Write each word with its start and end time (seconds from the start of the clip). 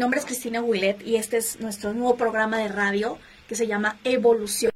nombre 0.00 0.18
es 0.18 0.24
Cristina 0.24 0.62
Willet 0.62 1.06
y 1.06 1.16
este 1.16 1.36
es 1.36 1.60
nuestro 1.60 1.92
nuevo 1.92 2.16
programa 2.16 2.56
de 2.56 2.68
radio 2.68 3.18
que 3.46 3.54
se 3.54 3.66
llama 3.66 3.98
Evolución. 4.02 4.72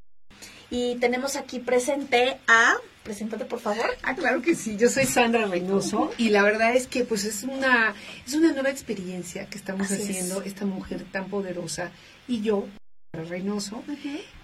Y 0.70 0.96
tenemos 0.96 1.36
aquí 1.36 1.60
presente 1.60 2.36
a... 2.46 2.74
Preséntate, 3.02 3.44
por 3.44 3.60
favor. 3.60 3.86
Ah, 4.02 4.14
claro 4.14 4.42
que 4.42 4.54
sí. 4.54 4.76
Yo 4.76 4.88
soy 4.88 5.04
Sandra 5.04 5.46
Reynoso 5.46 6.12
y 6.18 6.28
la 6.28 6.42
verdad 6.42 6.74
es 6.74 6.86
que 6.86 7.04
pues 7.04 7.24
es 7.24 7.42
una 7.42 7.94
es 8.26 8.34
una 8.34 8.52
nueva 8.52 8.70
experiencia 8.70 9.46
que 9.46 9.58
estamos 9.58 9.90
haciendo 9.90 10.42
esta 10.42 10.64
mujer 10.64 11.04
tan 11.10 11.28
poderosa 11.28 11.90
y 12.26 12.40
yo, 12.40 12.66
Sandra 13.12 13.30
Reynoso, 13.30 13.82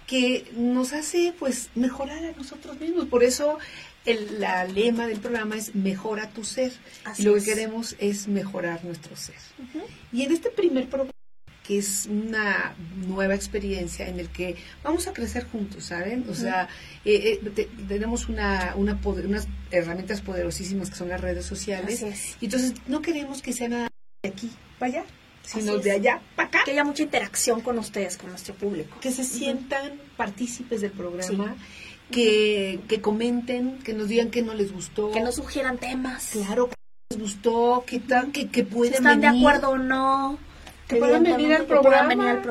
que 0.05 0.51
nos 0.55 0.93
hace 0.93 1.33
pues 1.39 1.69
mejorar 1.73 2.23
a 2.23 2.31
nosotros 2.33 2.79
mismos. 2.79 3.05
Por 3.05 3.23
eso 3.23 3.57
el 4.05 4.39
la 4.39 4.65
lema 4.65 5.07
del 5.07 5.19
programa 5.19 5.57
es 5.57 5.75
mejora 5.75 6.29
tu 6.29 6.43
ser. 6.43 6.71
y 7.17 7.23
lo 7.23 7.35
que 7.35 7.43
queremos 7.43 7.95
es 7.99 8.27
mejorar 8.27 8.83
nuestro 8.83 9.15
ser. 9.15 9.35
Y 10.11 10.23
en 10.23 10.31
este 10.31 10.49
primer 10.49 10.87
programa 10.87 11.11
que 11.63 11.77
es 11.77 12.07
una 12.07 12.75
nueva 13.07 13.35
experiencia 13.35 14.07
en 14.07 14.19
el 14.19 14.29
que 14.29 14.55
vamos 14.83 15.07
a 15.07 15.13
crecer 15.13 15.47
juntos, 15.47 15.85
¿saben? 15.85 16.25
O 16.29 16.33
sea, 16.33 16.67
eh, 17.05 17.39
eh, 17.43 17.69
tenemos 17.87 18.29
una, 18.29 18.73
una 18.75 18.99
unas 19.03 19.47
herramientas 19.69 20.21
poderosísimas 20.21 20.89
que 20.89 20.95
son 20.95 21.09
las 21.09 21.21
redes 21.21 21.45
sociales. 21.45 22.03
Y 22.41 22.45
entonces 22.45 22.73
no 22.87 23.01
queremos 23.01 23.41
que 23.41 23.53
sea 23.53 23.69
nada 23.69 23.87
de 24.23 24.29
aquí 24.29 24.49
para 24.79 24.91
allá, 24.91 25.05
sino 25.43 25.77
de 25.77 25.91
allá 25.91 26.21
para 26.35 26.47
acá. 26.47 26.61
Que 26.65 26.71
haya 26.71 26.83
mucha 26.83 27.03
interacción 27.03 27.61
con 27.61 27.77
ustedes, 27.77 28.17
con 28.17 28.31
nuestro 28.31 28.55
público. 28.55 28.97
Que 28.99 29.11
se 29.11 29.23
sientan 29.23 29.93
partícipes 30.17 30.81
del 30.81 30.91
programa. 30.91 31.55
Que, 32.11 32.79
que 32.87 33.01
comenten, 33.01 33.79
que 33.79 33.93
nos 33.93 34.07
digan 34.09 34.29
que 34.29 34.41
no 34.41 34.53
les 34.53 34.71
gustó. 34.71 35.11
Que 35.11 35.21
nos 35.21 35.35
sugieran 35.35 35.77
temas. 35.77 36.31
Claro, 36.33 36.67
que 36.67 36.75
les 37.11 37.19
gustó, 37.19 37.83
que, 37.87 37.99
tal, 37.99 38.31
que, 38.31 38.49
que 38.49 38.63
pueden 38.63 38.95
están 38.95 39.21
de 39.21 39.27
acuerdo 39.27 39.71
o 39.71 39.77
no. 39.77 40.37
Que 40.87 40.97
puedan 40.97 41.23
venir 41.23 41.53
al 41.53 41.65
programa, 41.65 42.43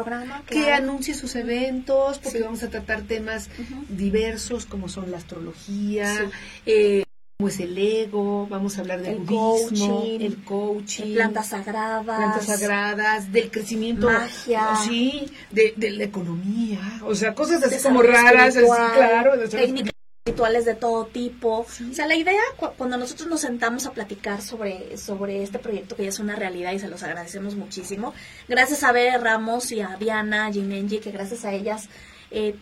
que 0.46 0.72
anuncie 0.72 1.12
sus 1.12 1.36
eventos, 1.36 2.18
porque 2.18 2.40
vamos 2.40 2.62
a 2.62 2.70
tratar 2.70 3.02
temas 3.02 3.50
diversos 3.90 4.64
como 4.64 4.88
son 4.88 5.10
la 5.10 5.18
astrología, 5.18 6.30
eh, 6.64 7.04
como 7.40 7.48
es 7.48 7.60
el 7.60 7.78
ego, 7.78 8.46
vamos 8.48 8.76
a 8.76 8.82
hablar 8.82 9.00
del 9.00 9.22
el 9.22 9.24
coaching, 9.24 10.20
el 10.20 10.44
coaching, 10.44 11.14
plantas 11.14 11.46
sagradas, 11.46 12.04
plantas 12.04 12.44
sagradas, 12.44 13.32
del 13.32 13.50
crecimiento, 13.50 14.10
magia, 14.10 14.76
sí, 14.84 15.26
de, 15.50 15.72
la 15.90 16.04
economía, 16.04 17.00
o 17.02 17.14
sea, 17.14 17.34
cosas 17.34 17.62
así 17.62 17.82
como 17.82 18.02
raras, 18.02 18.58
así, 18.58 18.66
claro, 18.66 19.48
técnicas 19.48 19.94
rituales 20.26 20.66
de 20.66 20.74
todo 20.74 21.06
tipo. 21.06 21.60
O 21.60 21.94
sea, 21.94 22.06
la 22.06 22.14
idea 22.14 22.42
cuando 22.76 22.98
nosotros 22.98 23.26
nos 23.26 23.40
sentamos 23.40 23.86
a 23.86 23.92
platicar 23.92 24.42
sobre, 24.42 24.98
sobre 24.98 25.42
este 25.42 25.58
proyecto 25.58 25.96
que 25.96 26.02
ya 26.02 26.10
es 26.10 26.18
una 26.18 26.36
realidad 26.36 26.72
y 26.72 26.78
se 26.78 26.88
los 26.88 27.02
agradecemos 27.02 27.54
muchísimo. 27.54 28.12
Gracias 28.48 28.84
a 28.84 28.92
Bere 28.92 29.16
Ramos 29.16 29.72
y 29.72 29.80
a 29.80 29.96
Diana 29.98 30.52
Ginenji, 30.52 30.98
que 30.98 31.10
gracias 31.10 31.46
a 31.46 31.54
ellas 31.54 31.88
eh, 32.30 32.54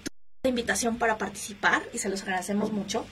la 0.44 0.50
invitación 0.50 0.98
para 0.98 1.18
participar 1.18 1.82
y 1.92 1.98
se 1.98 2.08
los 2.08 2.22
agradecemos 2.22 2.70
mucho. 2.70 3.04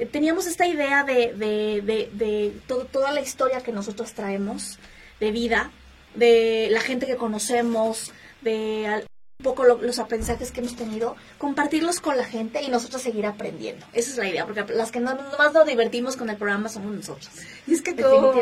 Eh, 0.00 0.06
teníamos 0.06 0.46
esta 0.46 0.66
idea 0.66 1.04
de, 1.04 1.34
de, 1.34 1.82
de, 1.82 2.10
de 2.14 2.54
toda 2.90 3.12
la 3.12 3.20
historia 3.20 3.60
que 3.60 3.70
nosotros 3.70 4.14
traemos 4.14 4.78
de 5.20 5.30
vida, 5.30 5.70
de 6.14 6.68
la 6.70 6.80
gente 6.80 7.06
que 7.06 7.16
conocemos, 7.16 8.10
de 8.40 9.04
un 9.40 9.44
poco 9.44 9.64
los 9.64 9.98
aprendizajes 9.98 10.52
que 10.52 10.60
hemos 10.60 10.74
tenido, 10.74 11.16
compartirlos 11.36 12.00
con 12.00 12.16
la 12.16 12.24
gente 12.24 12.62
y 12.62 12.68
nosotros 12.68 13.02
seguir 13.02 13.26
aprendiendo. 13.26 13.84
Esa 13.92 14.10
es 14.10 14.16
la 14.16 14.28
idea, 14.28 14.46
porque 14.46 14.64
las 14.72 14.90
que 14.90 15.00
no, 15.00 15.14
más 15.38 15.52
nos 15.52 15.66
divertimos 15.66 16.16
con 16.16 16.30
el 16.30 16.36
programa 16.36 16.70
somos 16.70 16.92
nosotros. 16.94 17.30
Y 17.66 17.74
es 17.74 17.82
que 17.82 17.92
todo, 17.92 18.32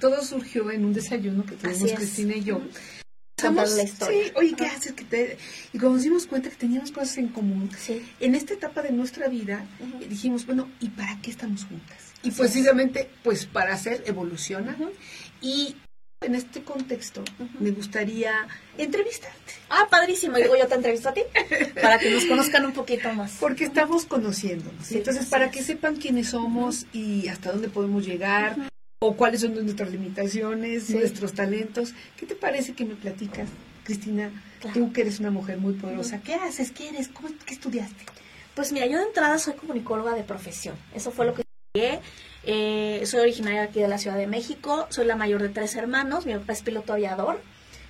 todo 0.00 0.22
surgió 0.22 0.70
en 0.70 0.86
un 0.86 0.94
desayuno 0.94 1.44
que 1.44 1.56
tuvimos 1.56 1.92
Cristina 1.92 2.36
y 2.36 2.44
yo. 2.44 2.60
La 3.50 3.82
historia. 3.82 4.24
Sí, 4.24 4.32
oye, 4.36 4.54
¿qué 4.56 4.66
haces? 4.66 4.92
Que 4.92 5.04
te... 5.04 5.38
Y 5.72 5.78
cuando 5.78 5.96
nos 5.96 6.02
dimos 6.02 6.26
cuenta 6.26 6.50
que 6.50 6.56
teníamos 6.56 6.92
cosas 6.92 7.18
en 7.18 7.28
común, 7.28 7.70
en 8.20 8.34
esta 8.34 8.54
etapa 8.54 8.82
de 8.82 8.92
nuestra 8.92 9.28
vida, 9.28 9.64
dijimos, 10.08 10.46
bueno, 10.46 10.70
¿y 10.80 10.88
para 10.90 11.20
qué 11.20 11.30
estamos 11.30 11.64
juntas? 11.64 12.12
Y 12.22 12.30
posiblemente, 12.30 13.10
pues 13.22 13.46
para 13.46 13.74
hacer 13.74 14.04
evoluciona. 14.06 14.76
Y 15.40 15.76
en 16.20 16.34
este 16.34 16.62
contexto, 16.62 17.24
me 17.58 17.70
gustaría 17.70 18.32
entrevistarte. 18.78 19.54
Ah, 19.68 19.88
padrísimo. 19.90 20.36
Digo, 20.36 20.56
yo 20.56 20.66
te 20.66 20.74
entrevisto 20.74 21.08
a 21.08 21.14
ti 21.14 21.22
para 21.80 21.98
que 21.98 22.10
nos 22.10 22.24
conozcan 22.26 22.64
un 22.64 22.72
poquito 22.72 23.12
más. 23.12 23.38
Porque 23.40 23.64
estamos 23.64 24.04
conociéndonos. 24.04 24.90
Entonces, 24.92 25.26
para 25.26 25.50
que 25.50 25.62
sepan 25.62 25.96
quiénes 25.96 26.28
somos 26.28 26.86
y 26.92 27.28
hasta 27.28 27.50
dónde 27.52 27.68
podemos 27.68 28.06
llegar, 28.06 28.71
o 29.04 29.16
cuáles 29.16 29.40
son 29.40 29.54
nuestras 29.54 29.90
limitaciones, 29.90 30.88
nuestros 30.90 31.32
talentos. 31.32 31.92
¿Qué 32.16 32.24
te 32.24 32.36
parece 32.36 32.72
que 32.72 32.84
me 32.84 32.94
platicas, 32.94 33.48
Cristina? 33.82 34.30
Tú 34.72 34.92
que 34.92 35.00
eres 35.00 35.18
una 35.18 35.32
mujer 35.32 35.58
muy 35.58 35.74
poderosa. 35.74 36.20
¿Qué 36.20 36.34
haces? 36.34 36.70
¿Qué 36.70 36.88
eres? 36.88 37.08
¿Cómo, 37.08 37.28
¿Qué 37.44 37.52
estudiaste? 37.52 38.04
Pues 38.54 38.70
mira, 38.70 38.86
yo 38.86 38.98
de 38.98 39.04
entrada 39.04 39.38
soy 39.38 39.54
comunicóloga 39.54 40.14
de 40.14 40.22
profesión. 40.22 40.76
Eso 40.94 41.10
fue 41.10 41.26
lo 41.26 41.34
que 41.34 41.42
estudié. 41.42 42.00
Eh, 42.44 43.02
soy 43.04 43.20
originaria 43.20 43.62
aquí 43.64 43.80
de 43.80 43.88
la 43.88 43.98
Ciudad 43.98 44.16
de 44.16 44.28
México, 44.28 44.86
soy 44.90 45.04
la 45.04 45.16
mayor 45.16 45.42
de 45.42 45.48
tres 45.48 45.74
hermanos, 45.74 46.26
mi 46.26 46.34
papá 46.34 46.52
es 46.52 46.62
piloto 46.62 46.92
aviador, 46.92 47.40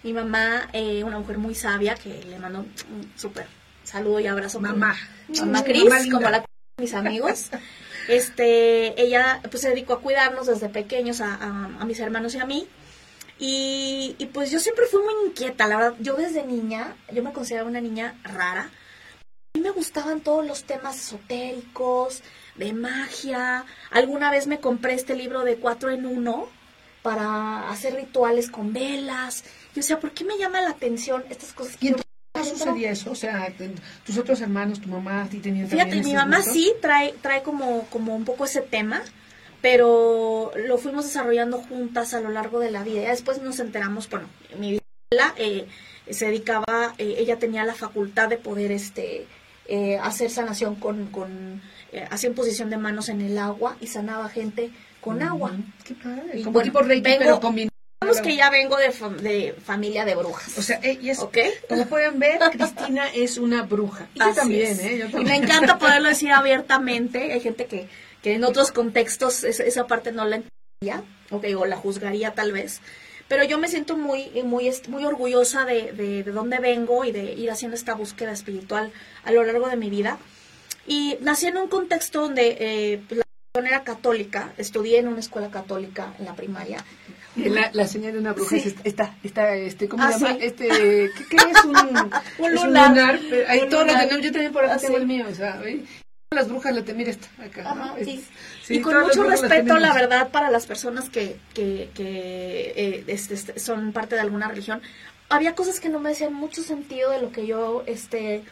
mi 0.02 0.12
mamá, 0.12 0.68
eh, 0.74 1.04
una 1.04 1.18
mujer 1.18 1.38
muy 1.38 1.54
sabia 1.54 1.94
que 1.94 2.22
le 2.24 2.38
mando 2.38 2.60
un 2.60 3.12
súper 3.16 3.46
saludo 3.82 4.20
y 4.20 4.26
abrazo. 4.26 4.60
Mamá. 4.60 4.96
Mamá 5.40 5.64
Cris, 5.64 6.10
como 6.10 6.28
la 6.28 6.44
mis 6.78 6.94
amigos. 6.94 7.50
Este, 8.08 9.00
ella 9.00 9.40
pues 9.50 9.62
se 9.62 9.70
dedicó 9.70 9.94
a 9.94 10.00
cuidarnos 10.00 10.46
desde 10.46 10.68
pequeños 10.68 11.20
a, 11.20 11.34
a, 11.34 11.84
mis 11.84 12.00
hermanos 12.00 12.34
y 12.34 12.38
a 12.38 12.46
mí. 12.46 12.68
Y, 13.38 14.14
y, 14.18 14.26
pues 14.26 14.50
yo 14.50 14.60
siempre 14.60 14.86
fui 14.86 15.02
muy 15.02 15.28
inquieta, 15.28 15.66
la 15.66 15.76
verdad. 15.76 15.94
Yo 16.00 16.14
desde 16.14 16.44
niña, 16.44 16.96
yo 17.12 17.22
me 17.22 17.32
consideraba 17.32 17.68
una 17.68 17.80
niña 17.80 18.18
rara. 18.22 18.70
A 19.54 19.58
mí 19.58 19.60
me 19.60 19.70
gustaban 19.70 20.20
todos 20.20 20.46
los 20.46 20.64
temas 20.64 20.96
esotéricos, 20.96 22.22
de 22.56 22.72
magia. 22.72 23.64
Alguna 23.90 24.30
vez 24.30 24.46
me 24.46 24.60
compré 24.60 24.94
este 24.94 25.14
libro 25.14 25.44
de 25.44 25.56
cuatro 25.56 25.90
en 25.90 26.06
uno 26.06 26.48
para 27.02 27.68
hacer 27.70 27.94
rituales 27.94 28.50
con 28.50 28.72
velas. 28.72 29.44
Y 29.74 29.80
o 29.80 29.82
sea, 29.82 29.98
¿por 29.98 30.12
qué 30.12 30.24
me 30.24 30.38
llama 30.38 30.60
la 30.60 30.70
atención 30.70 31.24
estas 31.28 31.52
cosas? 31.52 31.76
¿Y 31.80 31.90
¿Cómo 31.90 32.02
sucedía 32.44 32.90
eso? 32.90 33.10
O 33.10 33.14
sea, 33.14 33.52
tus 34.04 34.18
otros 34.18 34.40
hermanos, 34.40 34.80
tu 34.80 34.88
mamá, 34.88 35.26
ti 35.30 35.38
tenían 35.38 35.68
Fíjate, 35.68 36.02
mi 36.02 36.14
mamá 36.14 36.42
sí 36.42 36.72
trae, 36.80 37.14
trae 37.20 37.42
como, 37.42 37.84
como 37.90 38.14
un 38.14 38.24
poco 38.24 38.44
ese 38.44 38.60
tema, 38.60 39.02
pero 39.60 40.52
lo 40.56 40.78
fuimos 40.78 41.04
desarrollando 41.04 41.58
juntas 41.58 42.14
a 42.14 42.20
lo 42.20 42.30
largo 42.30 42.60
de 42.60 42.70
la 42.70 42.82
vida. 42.82 43.02
Ya 43.02 43.10
después 43.10 43.40
nos 43.42 43.60
enteramos, 43.60 44.08
bueno, 44.08 44.26
mi 44.58 44.78
abuela 45.10 45.34
eh, 45.36 45.66
se 46.10 46.26
dedicaba, 46.26 46.94
eh, 46.98 47.16
ella 47.18 47.38
tenía 47.38 47.64
la 47.64 47.74
facultad 47.74 48.28
de 48.28 48.36
poder 48.36 48.72
este 48.72 49.26
eh, 49.66 49.96
hacer 49.98 50.28
sanación 50.30 50.74
con, 50.74 51.06
con 51.06 51.62
eh, 51.92 52.04
hacía 52.10 52.32
posición 52.32 52.68
de 52.70 52.78
manos 52.78 53.08
en 53.08 53.20
el 53.20 53.38
agua 53.38 53.76
y 53.80 53.86
sanaba 53.86 54.28
gente 54.28 54.70
con 55.00 55.22
agua. 55.22 55.52
Qué 55.84 55.94
padre. 55.94 56.42
Como 56.42 56.60
tipo 56.62 56.80
Reiki, 56.80 57.16
pero 57.18 57.40
que 58.20 58.36
ya 58.36 58.50
vengo 58.50 58.76
de, 58.76 58.92
de, 59.22 59.54
familia 59.54 60.04
de 60.04 60.14
brujas. 60.14 60.56
O 60.58 60.62
sea, 60.62 60.80
ella 60.82 61.12
es, 61.12 61.18
como 61.68 61.86
pueden 61.86 62.18
ver, 62.18 62.38
Cristina 62.52 63.08
es 63.14 63.38
una 63.38 63.62
bruja. 63.62 64.08
Y 64.14 64.20
yo 64.20 64.34
también, 64.34 64.78
¿eh? 64.80 65.08
Y 65.12 65.24
me 65.24 65.36
encanta 65.36 65.78
poderlo 65.78 66.08
decir 66.08 66.30
abiertamente. 66.32 67.32
Hay 67.32 67.40
gente 67.40 67.66
que, 67.66 67.88
que 68.22 68.34
en 68.34 68.44
otros 68.44 68.72
contextos 68.72 69.44
esa, 69.44 69.86
parte 69.86 70.12
no 70.12 70.24
la 70.24 70.36
entendía, 70.36 71.04
okay, 71.30 71.54
o 71.54 71.64
la 71.64 71.76
juzgaría 71.76 72.34
tal 72.34 72.52
vez. 72.52 72.80
Pero 73.28 73.44
yo 73.44 73.58
me 73.58 73.68
siento 73.68 73.96
muy, 73.96 74.30
muy, 74.44 74.70
muy 74.88 75.04
orgullosa 75.04 75.64
de, 75.64 75.92
de, 75.92 76.22
de 76.22 76.32
dónde 76.32 76.58
vengo 76.58 77.04
y 77.04 77.12
de 77.12 77.32
ir 77.32 77.50
haciendo 77.50 77.76
esta 77.76 77.94
búsqueda 77.94 78.32
espiritual 78.32 78.92
a 79.24 79.32
lo 79.32 79.42
largo 79.44 79.68
de 79.68 79.76
mi 79.76 79.88
vida. 79.88 80.18
Y 80.86 81.16
nací 81.20 81.46
en 81.46 81.56
un 81.56 81.68
contexto 81.68 82.22
donde 82.22 82.56
eh, 82.58 83.02
la 83.10 83.22
era 83.54 83.84
católica, 83.84 84.52
estudié 84.56 84.98
en 84.98 85.08
una 85.08 85.20
escuela 85.20 85.50
católica 85.50 86.14
en 86.18 86.24
la 86.24 86.34
primaria. 86.34 86.84
La, 87.36 87.70
la 87.72 87.86
señal 87.86 88.12
de 88.12 88.18
una 88.18 88.32
bruja 88.32 88.56
es 88.56 88.74
esta, 88.84 89.14
esta, 89.22 89.54
este, 89.56 89.88
¿cómo 89.88 90.06
se 90.06 90.14
ah, 90.14 90.18
llama? 90.18 90.38
Este, 90.40 90.68
¿qué, 90.68 91.36
es 91.36 91.64
un, 91.64 92.12
un 92.38 92.54
lunar? 92.54 93.18
Ahí 93.48 93.68
todos 93.70 93.86
los 93.86 93.96
tenemos, 93.96 94.24
yo 94.24 94.32
también 94.32 94.52
por 94.52 94.64
acá 94.64 94.74
ah, 94.74 94.78
tengo 94.78 94.98
el 94.98 95.06
mío, 95.06 95.26
o 95.30 95.34
sea, 95.34 95.60
las 96.30 96.48
brujas 96.48 96.74
la 96.74 96.94
mira 96.94 97.10
esta 97.10 97.28
acá. 97.42 97.94
sí. 98.04 98.24
y 98.68 98.80
con 98.80 99.00
mucho 99.00 99.24
respeto, 99.24 99.78
la 99.78 99.92
verdad, 99.92 100.30
para 100.30 100.50
las 100.50 100.66
personas 100.66 101.08
que, 101.08 101.36
que, 101.54 101.90
que 101.94 102.72
eh, 102.76 103.04
este, 103.06 103.34
este, 103.34 103.58
son 103.58 103.92
parte 103.92 104.14
de 104.14 104.20
alguna 104.20 104.48
religión, 104.48 104.82
había 105.28 105.54
cosas 105.54 105.80
que 105.80 105.88
no 105.88 106.00
me 106.00 106.10
hacían 106.10 106.34
mucho 106.34 106.62
sentido 106.62 107.10
de 107.10 107.20
lo 107.20 107.32
que 107.32 107.46
yo, 107.46 107.84
este, 107.86 108.42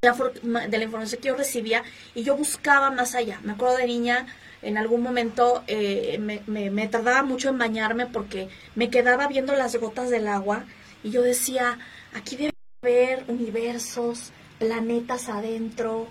de 0.00 0.78
la 0.78 0.84
información 0.84 1.20
que 1.20 1.28
yo 1.28 1.36
recibía 1.36 1.82
y 2.14 2.22
yo 2.22 2.34
buscaba 2.34 2.90
más 2.90 3.14
allá. 3.14 3.38
Me 3.42 3.52
acuerdo 3.52 3.76
de 3.76 3.86
niña, 3.86 4.26
en 4.62 4.78
algún 4.78 5.02
momento 5.02 5.62
eh, 5.66 6.18
me, 6.18 6.42
me, 6.46 6.88
tardaba 6.88 7.22
mucho 7.22 7.50
en 7.50 7.58
bañarme 7.58 8.06
porque 8.06 8.48
me 8.74 8.88
quedaba 8.88 9.26
viendo 9.28 9.54
las 9.54 9.76
gotas 9.76 10.08
del 10.08 10.26
agua 10.28 10.64
y 11.02 11.10
yo 11.10 11.22
decía, 11.22 11.78
aquí 12.14 12.36
debe 12.36 12.52
haber 12.82 13.24
universos, 13.28 14.32
planetas 14.58 15.28
adentro. 15.28 16.08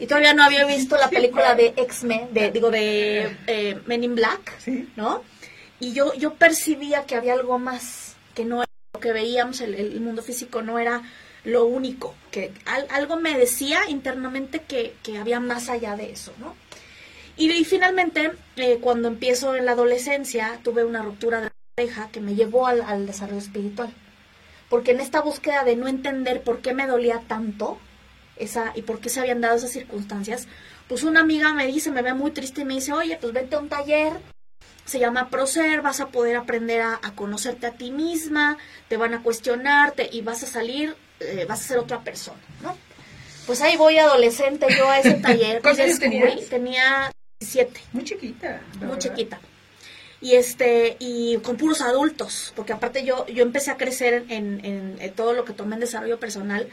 Y 0.00 0.06
todavía 0.06 0.34
no 0.34 0.42
había 0.42 0.64
visto 0.66 0.96
la 0.96 1.08
película 1.08 1.54
de 1.54 1.74
X-Men, 1.76 2.32
de, 2.32 2.50
digo, 2.50 2.70
de 2.70 3.36
eh, 3.46 3.80
Men 3.86 4.02
in 4.02 4.14
Black, 4.16 4.66
¿no? 4.96 5.22
Y 5.78 5.92
yo, 5.92 6.12
yo 6.14 6.34
percibía 6.34 7.04
que 7.04 7.14
había 7.14 7.34
algo 7.34 7.58
más 7.60 8.16
que 8.34 8.44
no 8.44 8.64
lo 8.94 9.00
que 9.00 9.12
veíamos, 9.12 9.60
el, 9.60 10.00
mundo 10.00 10.22
físico 10.22 10.62
no 10.62 10.78
era 10.78 11.02
lo 11.48 11.64
único, 11.64 12.14
que 12.30 12.52
algo 12.90 13.16
me 13.16 13.36
decía 13.38 13.80
internamente 13.88 14.60
que, 14.60 14.94
había 15.18 15.40
más 15.40 15.68
allá 15.68 15.96
de 15.96 16.12
eso, 16.12 16.32
¿no? 16.38 16.54
Y, 17.36 17.64
finalmente, 17.64 18.32
eh, 18.56 18.78
cuando 18.80 19.08
empiezo 19.08 19.54
en 19.54 19.64
la 19.64 19.72
adolescencia, 19.72 20.58
tuve 20.62 20.84
una 20.84 21.02
ruptura 21.02 21.40
de 21.40 21.50
pareja 21.76 22.08
que 22.10 22.20
me 22.20 22.34
llevó 22.34 22.66
al, 22.66 23.06
desarrollo 23.06 23.38
espiritual. 23.38 23.92
Porque 24.68 24.90
en 24.90 25.00
esta 25.00 25.20
búsqueda 25.20 25.62
de 25.62 25.76
no 25.76 25.86
entender 25.86 26.42
por 26.42 26.60
qué 26.60 26.74
me 26.74 26.86
dolía 26.86 27.22
tanto, 27.28 27.78
esa, 28.36 28.72
y 28.74 28.82
por 28.82 29.00
qué 29.00 29.08
se 29.08 29.20
habían 29.20 29.40
dado 29.40 29.56
esas 29.56 29.70
circunstancias, 29.70 30.48
pues 30.88 31.04
una 31.04 31.20
amiga 31.20 31.54
me 31.54 31.66
dice, 31.66 31.90
me 31.92 32.02
ve 32.02 32.12
muy 32.12 32.32
triste 32.32 32.62
y 32.62 32.64
me 32.64 32.74
dice, 32.74 32.92
oye, 32.92 33.16
pues 33.20 33.32
vete 33.32 33.54
a 33.54 33.60
un 33.60 33.68
taller, 33.68 34.14
se 34.84 34.98
llama 34.98 35.28
Procer, 35.28 35.82
vas 35.82 36.00
a 36.00 36.08
poder 36.08 36.36
aprender 36.36 36.80
a, 36.80 36.98
conocerte 37.14 37.66
a 37.66 37.72
ti 37.72 37.90
misma, 37.90 38.58
te 38.88 38.96
van 38.96 39.14
a 39.14 39.22
cuestionarte 39.22 40.08
y 40.10 40.22
vas 40.22 40.42
a 40.42 40.46
salir, 40.46 40.96
eh, 41.20 41.46
vas 41.48 41.60
a 41.60 41.68
ser 41.68 41.78
otra 41.78 42.00
persona, 42.00 42.40
¿no? 42.62 42.76
Pues 43.46 43.62
ahí 43.62 43.76
voy 43.76 43.98
adolescente 43.98 44.66
yo 44.76 44.90
a 44.90 44.98
ese 45.00 45.14
taller. 45.14 45.60
¿Cuántos 45.62 45.84
años 45.84 45.98
tenías? 45.98 46.48
Tenía 46.48 47.10
17. 47.40 47.80
Muy 47.92 48.04
chiquita. 48.04 48.60
Muy 48.80 48.98
chiquita. 48.98 49.40
Y 50.20 50.34
este, 50.34 50.96
y 50.98 51.38
con 51.38 51.56
puros 51.56 51.80
adultos, 51.80 52.52
porque 52.56 52.72
aparte 52.72 53.04
yo, 53.04 53.26
yo 53.28 53.42
empecé 53.42 53.70
a 53.70 53.76
crecer 53.76 54.24
en, 54.28 54.64
en, 54.64 55.12
todo 55.14 55.32
lo 55.32 55.44
que 55.44 55.52
tomé 55.52 55.76
en 55.76 55.80
desarrollo 55.80 56.18
personal. 56.18 56.68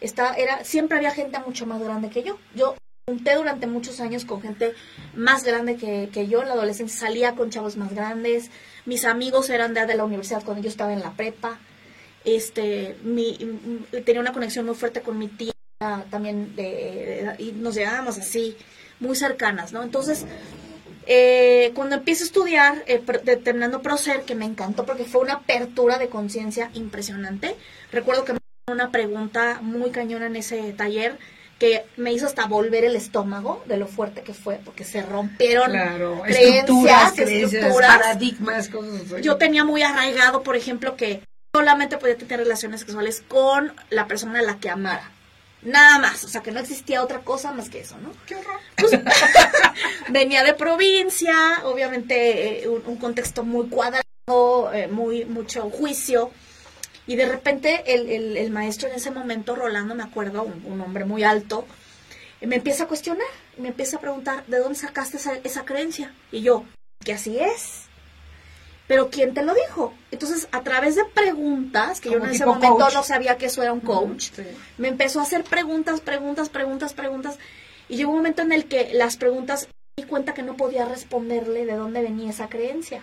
Está, 0.00 0.34
era, 0.34 0.64
siempre 0.64 0.98
había 0.98 1.12
gente 1.12 1.38
mucho 1.38 1.64
más 1.64 1.80
grande 1.80 2.10
que 2.10 2.24
yo. 2.24 2.38
Yo 2.54 2.74
junté 3.06 3.36
durante 3.36 3.66
muchos 3.66 4.00
años 4.00 4.24
con 4.24 4.42
gente 4.42 4.74
más 5.14 5.44
grande 5.44 5.76
que, 5.76 6.10
que, 6.12 6.26
yo 6.26 6.42
en 6.42 6.48
la 6.48 6.54
adolescencia, 6.54 6.98
salía 6.98 7.36
con 7.36 7.50
chavos 7.50 7.76
más 7.76 7.94
grandes, 7.94 8.50
mis 8.84 9.04
amigos 9.04 9.48
eran 9.48 9.72
de, 9.72 9.86
de 9.86 9.94
la 9.94 10.04
universidad 10.04 10.44
cuando 10.44 10.62
yo 10.62 10.68
estaba 10.68 10.92
en 10.92 11.00
la 11.00 11.12
prepa, 11.12 11.58
este, 12.24 12.96
mi, 13.02 13.38
tenía 14.04 14.20
una 14.20 14.32
conexión 14.32 14.66
muy 14.66 14.74
fuerte 14.74 15.00
con 15.00 15.18
mi 15.18 15.28
tía 15.28 15.52
también, 16.10 16.56
de, 16.56 17.34
y 17.38 17.52
nos 17.52 17.74
llevábamos 17.74 18.18
así, 18.18 18.56
muy 19.00 19.14
cercanas, 19.14 19.72
¿no? 19.72 19.82
Entonces, 19.82 20.26
eh, 21.06 21.72
cuando 21.74 21.96
empiezo 21.96 22.24
a 22.24 22.26
estudiar, 22.26 22.84
eh, 22.86 22.98
terminando 23.42 23.80
Procer, 23.80 24.22
que 24.22 24.34
me 24.34 24.44
encantó 24.44 24.84
porque 24.84 25.04
fue 25.04 25.20
una 25.20 25.34
apertura 25.34 25.98
de 25.98 26.08
conciencia 26.08 26.70
impresionante, 26.74 27.54
recuerdo 27.92 28.24
que 28.24 28.32
me 28.34 28.38
una 28.70 28.90
pregunta 28.90 29.60
muy 29.62 29.90
cañona 29.90 30.26
en 30.26 30.36
ese 30.36 30.72
taller, 30.74 31.16
que 31.58 31.84
me 31.96 32.12
hizo 32.12 32.26
hasta 32.26 32.46
volver 32.46 32.84
el 32.84 32.94
estómago 32.94 33.62
de 33.66 33.78
lo 33.78 33.86
fuerte 33.86 34.22
que 34.22 34.34
fue, 34.34 34.60
porque 34.64 34.84
se 34.84 35.02
rompieron 35.02 35.72
creencias, 36.22 37.18
estructuras, 37.18 37.98
paradigmas, 37.98 38.68
cosas 38.68 39.22
Yo 39.22 39.36
tenía 39.36 39.64
muy 39.64 39.82
arraigado, 39.82 40.42
por 40.42 40.56
ejemplo, 40.56 40.96
que 40.96 41.22
solamente 41.52 41.98
podía 41.98 42.16
tener 42.16 42.40
relaciones 42.40 42.80
sexuales 42.80 43.22
con 43.26 43.72
la 43.90 44.06
persona 44.06 44.40
a 44.40 44.42
la 44.42 44.58
que 44.58 44.70
amara. 44.70 45.10
Nada 45.62 45.98
más, 45.98 46.22
o 46.22 46.28
sea, 46.28 46.40
que 46.40 46.52
no 46.52 46.60
existía 46.60 47.02
otra 47.02 47.20
cosa 47.20 47.52
más 47.52 47.68
que 47.68 47.80
eso, 47.80 47.96
¿no? 47.98 48.12
¡Qué 48.26 48.36
horror! 48.36 48.60
Pues, 48.76 48.92
venía 50.08 50.44
de 50.44 50.54
provincia, 50.54 51.34
obviamente 51.64 52.62
eh, 52.62 52.68
un, 52.68 52.96
contexto 52.96 53.42
muy 53.42 53.66
cuadrado, 53.68 54.72
eh, 54.72 54.86
muy 54.86 55.24
mucho 55.24 55.68
juicio, 55.70 56.30
y 57.08 57.16
de 57.16 57.26
repente 57.26 57.82
el, 57.86 58.36
el, 58.36 58.50
maestro 58.50 58.88
en 58.88 58.94
ese 58.94 59.10
momento, 59.10 59.56
Rolando, 59.56 59.96
me 59.96 60.04
acuerdo, 60.04 60.42
un, 60.42 60.80
hombre 60.80 61.04
muy 61.04 61.24
alto, 61.24 61.66
me 62.40 62.56
empieza 62.56 62.84
a 62.84 62.86
cuestionar, 62.86 63.26
me 63.56 63.68
empieza 63.68 63.96
a 63.96 64.00
preguntar, 64.00 64.46
¿de 64.46 64.58
dónde 64.58 64.78
sacaste 64.78 65.16
esa, 65.16 65.34
esa 65.42 65.64
creencia? 65.64 66.14
Y 66.30 66.42
yo, 66.42 66.64
que 67.04 67.14
así 67.14 67.36
es. 67.40 67.87
Pero 68.88 69.10
¿quién 69.10 69.34
te 69.34 69.44
lo 69.44 69.54
dijo? 69.54 69.94
Entonces, 70.10 70.48
a 70.50 70.62
través 70.62 70.96
de 70.96 71.04
preguntas, 71.04 72.00
que 72.00 72.10
yo 72.10 72.16
en 72.16 72.30
ese 72.30 72.46
momento 72.46 72.88
no 72.92 73.02
sabía 73.02 73.36
que 73.36 73.46
eso 73.46 73.62
era 73.62 73.72
un 73.72 73.80
coach, 73.80 74.30
me 74.78 74.88
empezó 74.88 75.20
a 75.20 75.24
hacer 75.24 75.44
preguntas, 75.44 76.00
preguntas, 76.00 76.48
preguntas, 76.48 76.94
preguntas. 76.94 77.38
Y 77.90 77.96
llegó 77.96 78.10
un 78.10 78.16
momento 78.16 78.42
en 78.42 78.52
el 78.52 78.64
que 78.64 78.90
las 78.94 79.18
preguntas 79.18 79.68
me 79.96 80.04
di 80.04 80.08
cuenta 80.08 80.32
que 80.32 80.42
no 80.42 80.56
podía 80.56 80.86
responderle 80.86 81.66
de 81.66 81.74
dónde 81.74 82.00
venía 82.00 82.30
esa 82.30 82.48
creencia. 82.48 83.02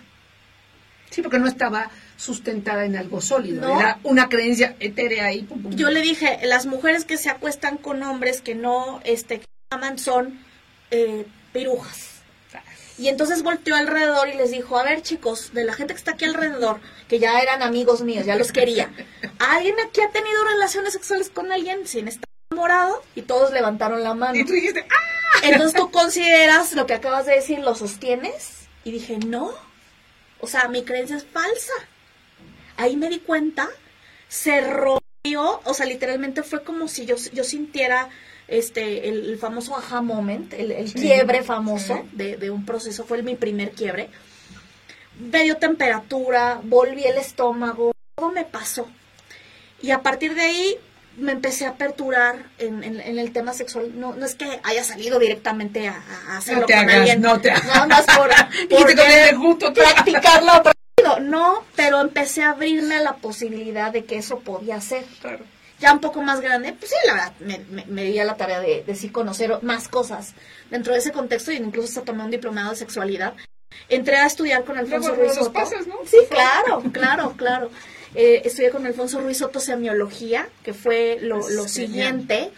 Sí, 1.11 1.21
porque 1.21 1.37
no 1.37 1.47
estaba 1.47 1.91
sustentada 2.17 2.83
en 2.83 2.95
algo 2.95 3.21
sólido, 3.21 3.69
era 3.69 3.99
una 4.03 4.27
creencia 4.27 4.75
etérea 4.79 5.27
ahí. 5.27 5.47
Yo 5.69 5.91
le 5.91 6.01
dije, 6.01 6.39
las 6.43 6.65
mujeres 6.65 7.05
que 7.05 7.17
se 7.17 7.29
acuestan 7.29 7.77
con 7.77 8.01
hombres 8.01 8.41
que 8.41 8.55
no 8.55 9.01
este, 9.03 9.41
aman 9.69 9.99
son 9.99 10.39
eh, 10.89 11.25
pirujas. 11.53 12.14
Y 12.97 13.09
entonces 13.09 13.43
volteó 13.43 13.75
alrededor 13.75 14.29
y 14.29 14.35
les 14.35 14.51
dijo, 14.51 14.77
a 14.77 14.83
ver 14.83 15.01
chicos, 15.01 15.53
de 15.53 15.65
la 15.65 15.73
gente 15.73 15.93
que 15.93 15.97
está 15.97 16.11
aquí 16.11 16.25
alrededor, 16.25 16.79
que 17.07 17.19
ya 17.19 17.39
eran 17.41 17.61
amigos 17.61 18.01
míos, 18.01 18.25
ya 18.25 18.35
los 18.35 18.51
quería, 18.51 18.89
¿alguien 19.39 19.75
aquí 19.85 20.01
ha 20.01 20.11
tenido 20.11 20.43
relaciones 20.45 20.93
sexuales 20.93 21.29
con 21.29 21.51
alguien 21.51 21.85
sin 21.87 22.07
estar 22.07 22.29
enamorado? 22.51 23.03
Y 23.15 23.23
todos 23.23 23.51
levantaron 23.51 24.01
la 24.01 24.13
mano. 24.13 24.39
Y 24.39 24.45
tú 24.45 24.53
dijiste, 24.53 24.87
¡ah! 24.89 25.39
Entonces 25.43 25.73
tú 25.73 25.91
consideras 25.91 26.73
lo 26.73 26.85
que 26.85 26.93
acabas 26.93 27.25
de 27.25 27.35
decir, 27.35 27.59
lo 27.59 27.75
sostienes. 27.75 28.67
Y 28.85 28.91
dije, 28.91 29.17
no, 29.17 29.53
o 30.39 30.47
sea, 30.47 30.69
mi 30.69 30.83
creencia 30.83 31.17
es 31.17 31.25
falsa 31.25 31.73
ahí 32.77 32.95
me 32.97 33.09
di 33.09 33.19
cuenta, 33.19 33.69
se 34.27 34.61
rompió, 34.61 35.61
o 35.63 35.73
sea, 35.73 35.85
literalmente 35.85 36.43
fue 36.43 36.63
como 36.63 36.87
si 36.87 37.05
yo, 37.05 37.15
yo 37.33 37.43
sintiera 37.43 38.09
este 38.47 39.09
el, 39.09 39.37
famoso 39.37 39.75
aha 39.75 40.01
moment, 40.01 40.53
el, 40.53 40.93
quiebre 40.93 41.43
famoso 41.43 42.05
de, 42.11 42.37
de, 42.37 42.51
un 42.51 42.65
proceso, 42.65 43.03
fue 43.03 43.21
mi 43.23 43.35
primer 43.35 43.71
quiebre. 43.71 44.09
Me 45.19 45.43
dio 45.43 45.57
temperatura, 45.57 46.59
volví 46.63 47.03
el 47.03 47.17
estómago, 47.17 47.93
todo 48.15 48.31
me 48.31 48.43
pasó. 48.43 48.87
Y 49.81 49.91
a 49.91 50.01
partir 50.01 50.35
de 50.35 50.41
ahí 50.41 50.77
me 51.17 51.31
empecé 51.31 51.65
a 51.65 51.69
aperturar 51.69 52.47
en, 52.57 52.83
en, 52.83 53.19
el 53.19 53.31
tema 53.31 53.53
sexual. 53.53 53.99
No, 53.99 54.13
no 54.13 54.25
es 54.25 54.35
que 54.35 54.59
haya 54.63 54.83
salido 54.83 55.19
directamente 55.19 55.87
a, 55.87 56.03
hacerlo 56.37 56.61
no 56.61 56.67
te 56.67 56.73
con 56.73 56.89
alguien. 56.89 57.21
No 57.21 57.39
te 57.39 57.51
hagas. 57.51 57.65
Nada 57.65 57.87
más 57.87 58.05
por, 58.05 58.29
por 59.59 59.73
practicarlo 59.73 60.63
no, 61.21 61.63
pero 61.75 62.01
empecé 62.01 62.43
a 62.43 62.51
abrirme 62.51 62.95
a 62.95 63.01
la 63.01 63.15
posibilidad 63.17 63.91
de 63.91 64.05
que 64.05 64.17
eso 64.17 64.39
podía 64.39 64.81
ser. 64.81 65.05
Ya 65.79 65.93
un 65.93 65.99
poco 65.99 66.21
más 66.21 66.39
grande, 66.39 66.73
pues 66.73 66.91
sí, 66.91 66.97
la 67.05 67.13
verdad, 67.13 67.33
me, 67.39 67.85
me, 67.85 68.03
di 68.05 68.17
a 68.17 68.23
la 68.23 68.37
tarea 68.37 68.61
de, 68.61 68.83
de, 68.83 68.95
sí 68.95 69.09
conocer 69.09 69.61
más 69.61 69.89
cosas 69.89 70.33
dentro 70.69 70.93
de 70.93 70.99
ese 70.99 71.11
contexto 71.11 71.51
y 71.51 71.57
incluso 71.57 71.87
hasta 71.87 72.03
tomé 72.03 72.23
un 72.23 72.31
diplomado 72.31 72.71
de 72.71 72.77
sexualidad. 72.77 73.33
Entré 73.89 74.15
a 74.15 74.25
estudiar 74.25 74.63
con 74.63 74.77
Alfonso 74.77 75.13
Ruiz 75.15 75.33
Soto. 75.33 75.59
Sí, 76.05 76.17
claro, 76.29 76.81
claro, 76.93 77.33
claro. 77.35 77.69
Eh, 78.13 78.43
estudié 78.45 78.69
con 78.69 78.85
Alfonso 78.85 79.19
Ruiz 79.19 79.39
Soto 79.39 79.59
semiología, 79.59 80.47
que 80.63 80.73
fue 80.73 81.17
lo, 81.21 81.41
siguiente. 81.67 82.51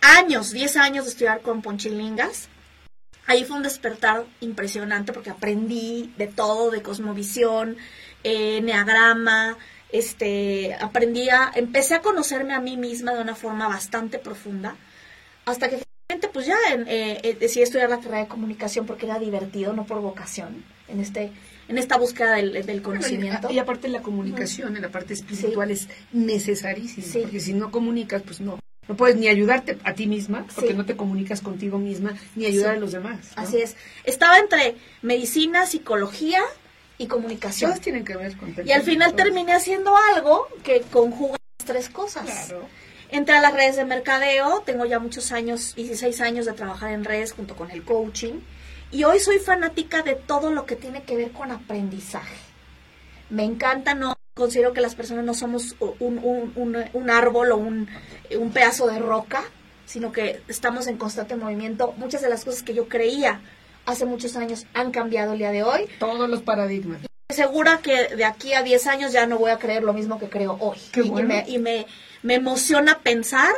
Años, 0.00 0.52
10 0.52 0.76
años 0.78 1.04
de 1.04 1.10
estudiar 1.10 1.42
con 1.42 1.60
Ponchilingas 1.60 2.48
ahí 3.30 3.44
fue 3.44 3.56
un 3.56 3.62
despertar 3.62 4.24
impresionante 4.40 5.12
porque 5.12 5.30
aprendí 5.30 6.12
de 6.16 6.26
todo, 6.26 6.72
de 6.72 6.82
cosmovisión, 6.82 7.76
eh, 8.24 8.60
neagrama, 8.60 9.56
este, 9.92 10.74
aprendí 10.74 11.28
a, 11.28 11.50
empecé 11.54 11.94
a 11.94 12.00
conocerme 12.00 12.54
a 12.54 12.60
mí 12.60 12.76
misma 12.76 13.14
de 13.14 13.22
una 13.22 13.34
forma 13.34 13.68
bastante 13.68 14.18
profunda, 14.18 14.76
hasta 15.44 15.68
que 15.68 15.78
finalmente 15.78 16.28
pues 16.32 16.46
ya 16.46 16.56
eh, 16.74 17.20
eh, 17.22 17.36
decidí 17.38 17.62
estudiar 17.62 17.90
la 17.90 17.98
carrera 17.98 18.22
de 18.22 18.28
comunicación 18.28 18.86
porque 18.86 19.06
era 19.06 19.18
divertido, 19.18 19.72
no 19.72 19.86
por 19.86 20.00
vocación, 20.00 20.64
en 20.88 21.00
este 21.00 21.32
en 21.68 21.78
esta 21.78 21.96
búsqueda 21.96 22.34
del, 22.34 22.82
conocimiento. 22.82 23.48
y, 23.48 23.60
aparte 23.60 23.86
la 23.88 24.02
comunicación, 24.02 24.74
en 24.74 24.82
la 24.82 24.88
parte 24.88 25.14
espiritual 25.14 25.70
es 25.70 25.88
necesarísima, 26.12 27.06
porque 27.22 27.38
si 27.38 27.54
no 27.54 27.70
comunicas, 27.70 28.22
pues 28.22 28.40
no, 28.40 28.58
no 28.88 28.96
puedes 28.96 29.16
ni 29.16 29.28
ayudarte 29.28 29.78
a 29.84 29.94
ti 29.94 30.08
misma, 30.08 30.44
porque 30.52 30.74
no 30.74 30.84
te 30.84 30.96
comunicas 30.96 31.40
contigo 31.40 31.78
misma, 31.78 32.16
ni 32.34 32.46
ayudar 32.46 32.74
a 32.74 32.76
los 32.76 32.90
demás. 32.90 33.30
Así 33.36 33.58
es. 33.58 33.76
Estaba 34.02 34.40
entre 34.40 34.74
medicina, 35.00 35.64
psicología 35.64 36.40
y 37.00 37.06
comunicación. 37.06 37.70
Todas 37.70 37.80
tienen 37.80 38.04
que 38.04 38.14
ver 38.14 38.36
con 38.36 38.54
Y 38.62 38.72
al 38.72 38.82
final 38.82 39.14
terminé 39.14 39.54
haciendo 39.54 39.94
algo 40.14 40.46
que 40.62 40.82
conjuga 40.82 41.38
las 41.58 41.66
tres 41.66 41.88
cosas. 41.88 42.24
Claro. 42.24 42.68
Entré 43.08 43.38
a 43.38 43.40
las 43.40 43.54
redes 43.54 43.76
de 43.76 43.86
mercadeo, 43.86 44.60
tengo 44.66 44.84
ya 44.84 44.98
muchos 44.98 45.32
años, 45.32 45.74
16 45.76 46.20
años 46.20 46.44
de 46.44 46.52
trabajar 46.52 46.92
en 46.92 47.04
redes 47.04 47.32
junto 47.32 47.56
con 47.56 47.70
el 47.70 47.84
coaching. 47.84 48.40
Y 48.92 49.04
hoy 49.04 49.18
soy 49.18 49.38
fanática 49.38 50.02
de 50.02 50.14
todo 50.14 50.52
lo 50.52 50.66
que 50.66 50.76
tiene 50.76 51.02
que 51.02 51.16
ver 51.16 51.32
con 51.32 51.50
aprendizaje. 51.50 52.36
Me 53.30 53.44
encanta, 53.44 53.94
no 53.94 54.14
considero 54.34 54.74
que 54.74 54.82
las 54.82 54.94
personas 54.94 55.24
no 55.24 55.32
somos 55.32 55.76
un, 56.00 56.18
un, 56.18 56.84
un, 56.92 57.10
árbol 57.10 57.52
o 57.52 57.56
un, 57.56 57.88
un 58.38 58.52
pedazo 58.52 58.88
de 58.88 58.98
roca, 58.98 59.42
sino 59.86 60.12
que 60.12 60.42
estamos 60.48 60.86
en 60.86 60.98
constante 60.98 61.34
movimiento. 61.34 61.94
Muchas 61.96 62.20
de 62.20 62.28
las 62.28 62.44
cosas 62.44 62.62
que 62.62 62.74
yo 62.74 62.88
creía 62.88 63.40
hace 63.90 64.06
muchos 64.06 64.36
años 64.36 64.66
han 64.74 64.90
cambiado 64.90 65.32
el 65.32 65.38
día 65.38 65.50
de 65.50 65.62
hoy. 65.62 65.86
Todos 65.98 66.28
los 66.28 66.42
paradigmas. 66.42 67.00
Estoy 67.28 67.46
segura 67.46 67.80
que 67.82 68.16
de 68.16 68.24
aquí 68.24 68.54
a 68.54 68.62
10 68.62 68.86
años 68.86 69.12
ya 69.12 69.26
no 69.26 69.38
voy 69.38 69.50
a 69.50 69.58
creer 69.58 69.82
lo 69.82 69.92
mismo 69.92 70.18
que 70.18 70.28
creo 70.28 70.56
hoy. 70.60 70.78
y, 70.96 71.10
me, 71.22 71.44
y 71.46 71.58
me, 71.58 71.86
me, 72.22 72.34
emociona 72.34 72.98
pensar 72.98 73.52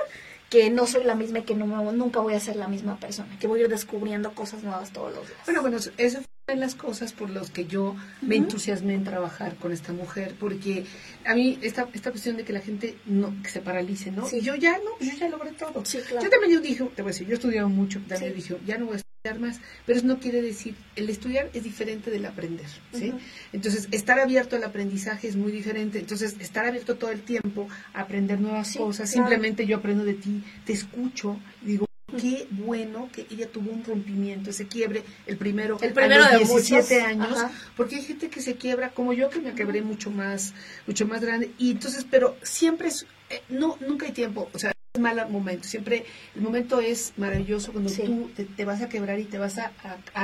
que 0.51 0.69
no 0.69 0.87
soy 0.87 1.05
la 1.05 1.15
misma 1.15 1.39
y 1.39 1.43
que 1.43 1.55
no 1.55 1.67
nunca 1.93 2.21
voy 2.21 2.35
a 2.35 2.41
ser 2.41 2.57
la 2.57 2.69
misma 2.69 2.99
persona, 2.99 3.35
que 3.41 3.47
voy 3.47 3.61
a 3.61 3.63
ir 3.65 3.69
descubriendo 3.71 4.35
cosas 4.35 4.63
nuevas 4.63 4.93
todos 4.93 5.15
los 5.15 5.27
días. 5.27 5.41
Bueno, 5.47 5.63
bueno, 5.63 5.79
eso 5.97 6.21
en 6.49 6.61
las 6.61 6.75
cosas 6.75 7.13
por 7.13 7.31
los 7.31 7.51
que 7.51 7.67
yo 7.67 7.97
me 8.21 8.37
entusiasmé 8.37 8.95
en 8.95 9.05
trabajar 9.05 9.55
con 9.57 9.73
esta 9.73 9.93
mujer, 9.93 10.35
porque 10.39 10.85
a 11.25 11.35
mí 11.35 11.59
esta, 11.63 11.89
esta 11.95 12.11
cuestión 12.11 12.37
de 12.37 12.45
que 12.45 12.53
la 12.53 12.61
gente 12.61 12.97
no 13.07 13.33
que 13.43 13.49
se 13.49 13.61
paralice, 13.61 14.11
¿no? 14.11 14.29
Y 14.31 14.41
yo 14.41 14.57
ya 14.57 14.77
no, 14.79 14.99
yo 15.01 15.17
ya 15.17 15.29
logré 15.29 15.53
todo. 15.53 15.83
Yo 15.85 16.31
también 16.31 16.53
yo 16.53 16.61
dije, 16.61 16.85
te 16.95 17.03
voy 17.03 17.11
a 17.11 17.13
decir, 17.13 17.27
yo 17.27 17.33
he 17.33 17.37
estudiado 17.37 17.69
mucho, 17.69 18.01
también 18.09 18.35
dije, 18.35 18.59
ya 18.67 18.77
no 18.77 18.87
voy 18.87 18.97
a 18.97 19.12
más, 19.39 19.61
pero 19.87 19.99
eso 19.99 20.07
no 20.09 20.19
quiere 20.19 20.43
decir, 20.43 20.75
el 20.97 21.09
estudiar 21.09 21.49
es 21.55 21.63
diferente 21.63 22.11
del 22.11 22.27
aprender, 22.27 22.67
¿sí? 22.93 23.13
Entonces, 23.53 23.87
estar 23.93 24.19
abierto 24.19 24.57
al 24.57 24.65
aprendizaje 24.65 25.29
es 25.29 25.37
muy 25.37 25.53
diferente, 25.53 26.01
entonces, 26.01 26.35
estar 26.41 26.67
abierto 26.67 26.97
todo 26.97 27.11
el 27.11 27.23
tiempo 27.23 27.69
a 27.95 28.01
aprender 28.01 28.41
nuevas 28.41 28.77
cosas, 28.77 29.09
simplemente 29.09 29.65
yo 29.65 29.77
aprendo 29.77 30.05
de 30.05 30.15
ti, 30.15 30.43
te 30.67 30.73
escucho, 30.73 31.39
digo, 31.61 31.87
qué 32.21 32.49
bueno 32.51 33.11
que 33.13 33.29
ella 33.31 33.47
tuvo 33.47 33.71
un 33.71 33.85
rompimiento, 33.85 34.51
ese 34.51 34.67
quiebre, 34.67 35.05
el 35.27 35.37
primero, 35.37 35.79
el 35.81 35.93
primero 35.93 36.25
de 36.25 36.39
17 36.39 37.03
años, 37.03 37.39
porque 37.77 37.97
hay 37.97 38.03
gente 38.03 38.29
que 38.29 38.41
se 38.41 38.57
quiebra, 38.57 38.91
como 38.91 39.13
yo 39.13 39.31
que 39.31 39.39
me 39.39 39.55
quebré 39.55 39.83
mucho 39.83 40.11
más, 40.11 40.53
mucho 40.89 41.07
más 41.07 41.21
grande, 41.21 41.53
y 41.59 41.71
entonces, 41.71 42.05
pero 42.11 42.37
siempre 42.43 42.89
es, 42.89 43.07
eh, 43.31 43.41
no, 43.51 43.79
nunca 43.87 44.07
hay 44.07 44.13
tiempo, 44.13 44.51
o 44.53 44.59
sea, 44.59 44.72
mal 45.01 45.27
momento, 45.31 45.67
siempre 45.67 46.05
el 46.35 46.43
momento 46.43 46.81
es 46.81 47.15
maravilloso 47.17 47.73
cuando 47.73 47.91
tú 47.91 48.31
te, 48.57 48.65
vas 48.67 48.83
a 48.83 48.91
quebrar 48.91 49.19
y 49.19 49.25
te 49.25 49.39
vas 49.39 49.57
a, 49.59 49.73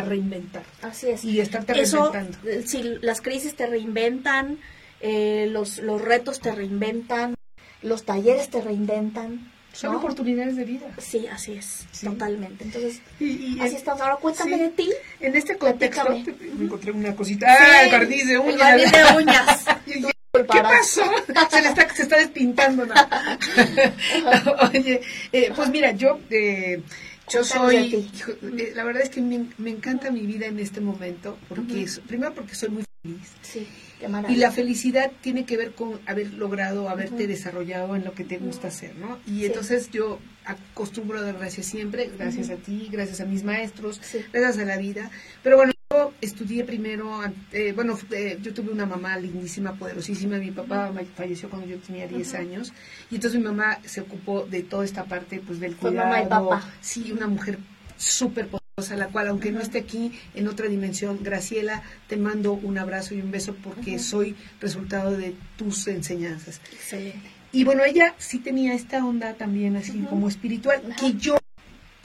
reinventar. 0.03 0.63
Así 0.83 1.09
es. 1.09 1.25
Y 1.25 1.41
estarte 1.41 1.73
reinventando. 1.73 2.37
Eh, 2.45 2.63
si 2.67 2.83
las 3.01 3.23
crisis 3.23 3.55
te 3.55 3.67
reinventan, 3.67 4.59
eh, 5.01 5.49
los, 5.51 5.79
los 5.79 6.03
retos 6.03 6.41
te 6.41 6.53
reinventan, 6.53 7.35
los 7.81 8.05
talleres 8.05 8.51
te 8.51 8.61
reinventan, 8.61 9.51
son 9.73 9.95
oportunidades 9.95 10.57
de 10.57 10.65
vida. 10.65 10.87
Sí, 10.99 11.27
así 11.29 11.53
es, 11.53 11.87
totalmente. 12.03 12.65
Entonces, 12.65 13.01
así 13.61 13.77
estamos. 13.77 14.03
Ahora 14.03 14.17
cuéntame 14.17 14.59
de 14.59 14.69
ti. 14.71 14.91
En 15.21 15.35
este 15.35 15.57
contexto 15.57 16.11
me 16.11 16.65
encontré 16.65 16.93
una 16.93 17.15
cosita. 17.15 17.47
¡Ah, 17.49 17.85
el 17.85 17.93
barniz 17.93 18.27
de 18.27 18.39
uñas! 18.39 18.53
El 18.53 18.59
barniz 18.59 18.93
de 18.93 19.17
uñas. 19.17 20.15
¿Qué 20.33 20.45
pasó? 20.45 21.03
Se 21.51 21.63
le 21.63 21.69
está, 21.69 21.95
se 21.95 22.03
está 22.03 22.17
despintando. 22.19 22.87
¿no? 22.87 22.95
Oye, 24.73 25.01
eh, 25.33 25.53
pues 25.55 25.71
mira, 25.71 25.93
yo... 25.93 26.21
Eh, 26.31 26.83
yo 27.31 27.45
soy, 27.45 28.11
eh, 28.41 28.73
la 28.75 28.85
verdad 28.85 29.03
es 29.03 29.11
que 29.11 29.21
me, 29.21 29.51
me, 29.59 29.69
encanta 29.69 30.11
mi 30.11 30.23
vida 30.23 30.47
en 30.47 30.59
este 30.59 30.81
momento, 30.81 31.37
porque 31.47 31.87
primero 32.07 32.33
porque 32.33 32.55
soy 32.55 32.71
muy 32.71 32.85
feliz. 33.03 33.29
Sí 33.43 33.69
y 34.29 34.37
la 34.37 34.53
felicidad 34.53 35.11
tiene 35.21 35.45
que 35.45 35.57
ver 35.57 35.73
con 35.73 36.01
haber 36.07 36.33
logrado, 36.35 36.89
haberte 36.89 37.27
desarrollado 37.27 37.97
en 37.97 38.05
lo 38.05 38.13
que 38.13 38.25
te 38.25 38.39
gusta 38.39 38.69
hacer, 38.69 38.95
¿no? 38.97 39.19
Y 39.27 39.45
entonces 39.45 39.91
yo 39.91 40.21
acostumbro 40.45 41.19
a 41.19 41.23
dar 41.23 41.37
gracias 41.39 41.67
siempre, 41.67 42.11
gracias 42.17 42.51
a 42.51 42.57
ti, 42.57 42.89
gracias 42.91 43.21
a 43.21 43.25
mis 43.25 43.43
maestros, 43.43 44.01
gracias 44.33 44.59
a 44.59 44.65
la 44.65 44.77
vida. 44.77 45.11
Pero 45.43 45.57
bueno, 45.57 45.73
yo 45.91 46.13
estudié 46.21 46.65
primero, 46.65 47.21
eh, 47.51 47.73
bueno, 47.73 47.99
eh, 48.11 48.39
yo 48.43 48.53
tuve 48.53 48.73
una 48.73 48.85
mamá 48.85 49.17
lindísima, 49.17 49.73
poderosísima, 49.73 50.37
mi 50.37 50.51
papá 50.51 50.93
falleció 51.17 51.49
cuando 51.49 51.67
yo 51.67 51.79
tenía 51.79 52.07
10 52.07 52.35
años, 52.35 52.75
y 53.11 53.15
entonces 53.15 53.41
mi 53.41 53.47
mamá 53.47 53.79
se 53.87 54.03
ocupó 54.03 54.45
de 54.45 54.63
toda 54.63 54.85
esta 54.85 55.05
parte, 55.05 55.41
pues 55.45 55.61
del 55.61 55.77
cuidado. 55.77 56.09
Mamá 56.09 56.23
y 56.23 56.27
papá. 56.27 56.63
Sí, 56.83 57.11
una 57.11 57.27
mujer 57.27 57.59
súper 57.97 58.49
a 58.79 58.97
la 58.97 59.09
cual, 59.09 59.29
aunque 59.29 59.51
no 59.51 59.61
esté 59.61 59.79
aquí 59.79 60.13
en 60.35 60.47
otra 60.47 60.69
dimensión, 60.69 61.19
Graciela, 61.23 61.83
te 62.07 62.17
mando 62.17 62.53
un 62.53 62.79
abrazo 62.79 63.15
y 63.15 63.21
un 63.21 63.33
beso 63.33 63.57
porque 63.57 63.99
soy 63.99 64.37
resultado 64.61 65.17
de 65.17 65.35
tus 65.57 65.89
enseñanzas. 65.89 66.61
Excelente. 66.71 67.39
Y 67.51 67.65
bueno, 67.65 67.83
ella 67.85 68.15
sí 68.19 68.39
tenía 68.39 68.75
esta 68.75 69.05
onda 69.05 69.35
también 69.35 69.75
así 69.77 69.99
como 70.09 70.29
espiritual, 70.29 70.83
que 71.01 71.15
yo, 71.15 71.38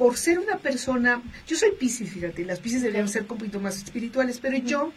por 0.04 0.18
ser 0.18 0.38
una 0.38 0.58
persona, 0.58 1.24
yo 1.48 1.56
soy 1.56 1.72
Pisces, 1.80 2.12
fíjate, 2.12 2.44
las 2.44 2.60
Pisces 2.60 2.82
deberían 2.82 3.08
ser 3.08 3.22
un 3.22 3.30
poquito 3.30 3.62
más 3.62 3.78
espirituales, 3.78 4.38
pero 4.42 4.58
yo 4.58 4.92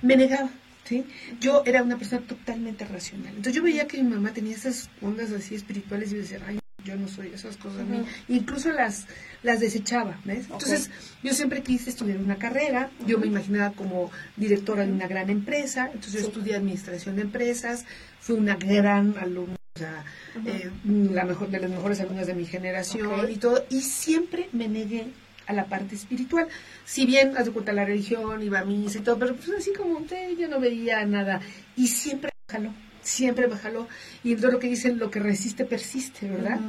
me 0.00 0.16
negaba. 0.16 0.48
¿Sí? 0.84 1.04
Yo 1.40 1.62
era 1.66 1.82
una 1.82 1.98
persona 1.98 2.26
totalmente 2.26 2.86
racional. 2.86 3.34
Entonces 3.36 3.52
yo 3.52 3.62
veía 3.62 3.86
que 3.86 4.02
mi 4.02 4.08
mamá 4.08 4.32
tenía 4.32 4.54
esas 4.54 4.88
ondas 5.02 5.30
así 5.32 5.54
espirituales 5.54 6.10
y 6.10 6.14
yo 6.14 6.20
decía, 6.22 6.40
ay, 6.46 6.58
yo 6.84 6.96
no 6.96 7.06
soy 7.06 7.32
esas 7.34 7.58
cosas 7.58 7.86
mí. 7.86 8.02
Incluso 8.28 8.72
las, 8.72 9.04
las 9.42 9.60
desechaba, 9.60 10.18
¿ves? 10.24 10.46
Entonces, 10.50 10.90
yo 11.22 11.34
siempre 11.34 11.62
quise 11.62 11.90
estudiar 11.90 12.16
una 12.16 12.36
carrera, 12.36 12.88
yo 13.06 13.18
me 13.18 13.26
imaginaba 13.26 13.74
como 13.74 14.10
directora 14.36 14.86
de 14.86 14.92
una 14.92 15.06
gran 15.06 15.28
empresa, 15.28 15.90
entonces 15.92 16.22
yo 16.22 16.28
estudié 16.28 16.54
administración 16.54 17.16
de 17.16 17.22
empresas, 17.22 17.84
fui 18.20 18.36
una 18.36 18.56
gran 18.56 19.18
alumna, 19.18 19.56
o 19.76 19.78
sea, 19.78 20.04
eh, 20.46 20.70
la 20.84 21.24
mejor, 21.24 21.50
de 21.50 21.60
las 21.60 21.70
mejores 21.70 22.00
alumnas 22.00 22.26
de 22.26 22.34
mi 22.34 22.46
generación 22.46 23.30
y 23.30 23.36
todo, 23.36 23.64
y 23.68 23.82
siempre 23.82 24.48
me 24.52 24.68
negué 24.68 25.08
a 25.46 25.52
la 25.52 25.66
parte 25.66 25.94
espiritual. 25.94 26.48
Si 26.84 27.04
bien, 27.04 27.36
haz 27.36 27.44
de 27.44 27.52
cuenta, 27.52 27.72
la 27.72 27.84
religión, 27.84 28.42
iba 28.42 28.60
a 28.60 28.64
misa 28.64 28.98
y 28.98 29.02
todo, 29.02 29.18
pero 29.18 29.36
pues 29.36 29.50
así 29.50 29.72
como 29.72 29.98
usted, 29.98 30.36
yo 30.36 30.48
no 30.48 30.58
veía 30.58 31.04
nada. 31.04 31.40
Y 31.76 31.88
siempre 31.88 32.30
jaló 32.50 32.72
siempre 33.06 33.46
me 33.46 33.56
jaló. 33.56 33.88
Y 34.24 34.32
entonces 34.32 34.52
lo 34.52 34.58
que 34.58 34.68
dicen, 34.68 34.98
lo 34.98 35.10
que 35.10 35.20
resiste 35.20 35.64
persiste, 35.64 36.28
¿verdad? 36.28 36.60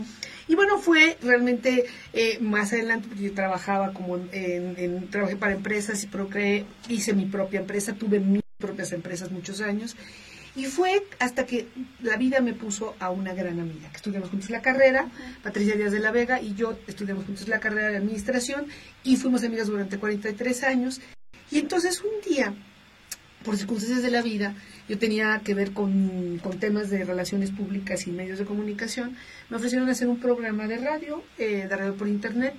Y 0.48 0.56
bueno, 0.56 0.78
fue 0.78 1.18
realmente 1.22 1.86
eh, 2.14 2.38
más 2.40 2.72
adelante, 2.74 3.08
porque 3.08 3.24
yo 3.24 3.34
trabajaba 3.34 3.94
como 3.94 4.18
en, 4.32 5.08
trabajé 5.10 5.36
para 5.36 5.54
empresas 5.54 6.04
y 6.04 6.08
procreé, 6.08 6.66
hice 6.88 7.14
mi 7.14 7.26
propia 7.26 7.60
empresa, 7.60 7.94
tuve 7.94 8.20
mis 8.20 8.42
propias 8.58 8.94
empresas 8.94 9.32
muchos 9.32 9.62
años. 9.62 9.96
Y 10.58 10.66
fue 10.66 11.04
hasta 11.20 11.46
que 11.46 11.68
la 12.02 12.18
vida 12.18 12.42
me 12.42 12.54
puso 12.54 12.96
a 13.00 13.12
una 13.12 13.36
gran 13.36 13.60
amiga, 13.60 13.92
que 13.92 13.98
estudiamos 13.98 14.32
juntos 14.32 14.50
la 14.50 14.64
carrera, 14.64 15.08
Patricia 15.44 15.76
Díaz 15.76 15.92
de 15.92 16.00
la 16.00 16.10
Vega 16.10 16.42
y 16.42 16.56
yo 16.56 16.80
estudiamos 16.88 17.26
juntos 17.26 17.48
la 17.48 17.60
carrera 17.60 17.90
de 17.90 17.98
administración 17.98 18.66
y 19.04 19.18
fuimos 19.18 19.44
amigas 19.44 19.68
durante 19.68 20.00
43 20.00 20.64
años. 20.64 21.00
Y 21.52 21.60
entonces 21.60 22.02
un 22.02 22.28
día, 22.28 22.56
por 23.46 23.56
circunstancias 23.56 24.02
de 24.02 24.10
la 24.10 24.24
vida, 24.24 24.56
yo 24.90 24.98
tenía 24.98 25.40
que 25.46 25.54
ver 25.54 25.74
con, 25.74 26.42
temas 26.60 26.90
de 26.90 27.06
relaciones 27.06 27.52
públicas 27.52 28.08
y 28.08 28.12
medios 28.12 28.40
de 28.40 28.46
comunicación, 28.46 29.16
me 29.52 29.58
ofrecieron 29.58 29.88
hacer 29.90 30.08
un 30.08 30.20
programa 30.20 30.68
de 30.68 30.78
radio, 30.78 31.24
eh, 31.38 31.68
de 31.70 31.76
radio 31.78 31.96
por 31.96 32.08
internet, 32.08 32.56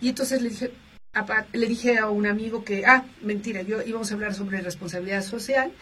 y 0.00 0.08
entonces 0.08 0.40
le 0.40 0.48
dije, 0.48 0.70
a, 1.12 1.44
le 1.52 1.66
dije 1.66 1.98
a 1.98 2.08
un 2.08 2.26
amigo 2.26 2.64
que, 2.64 2.86
ah, 2.86 3.04
mentira, 3.20 3.60
yo 3.60 3.82
íbamos 3.82 4.10
a 4.10 4.14
hablar 4.14 4.32
sobre 4.32 4.62
responsabilidad 4.62 5.22
social, 5.22 5.72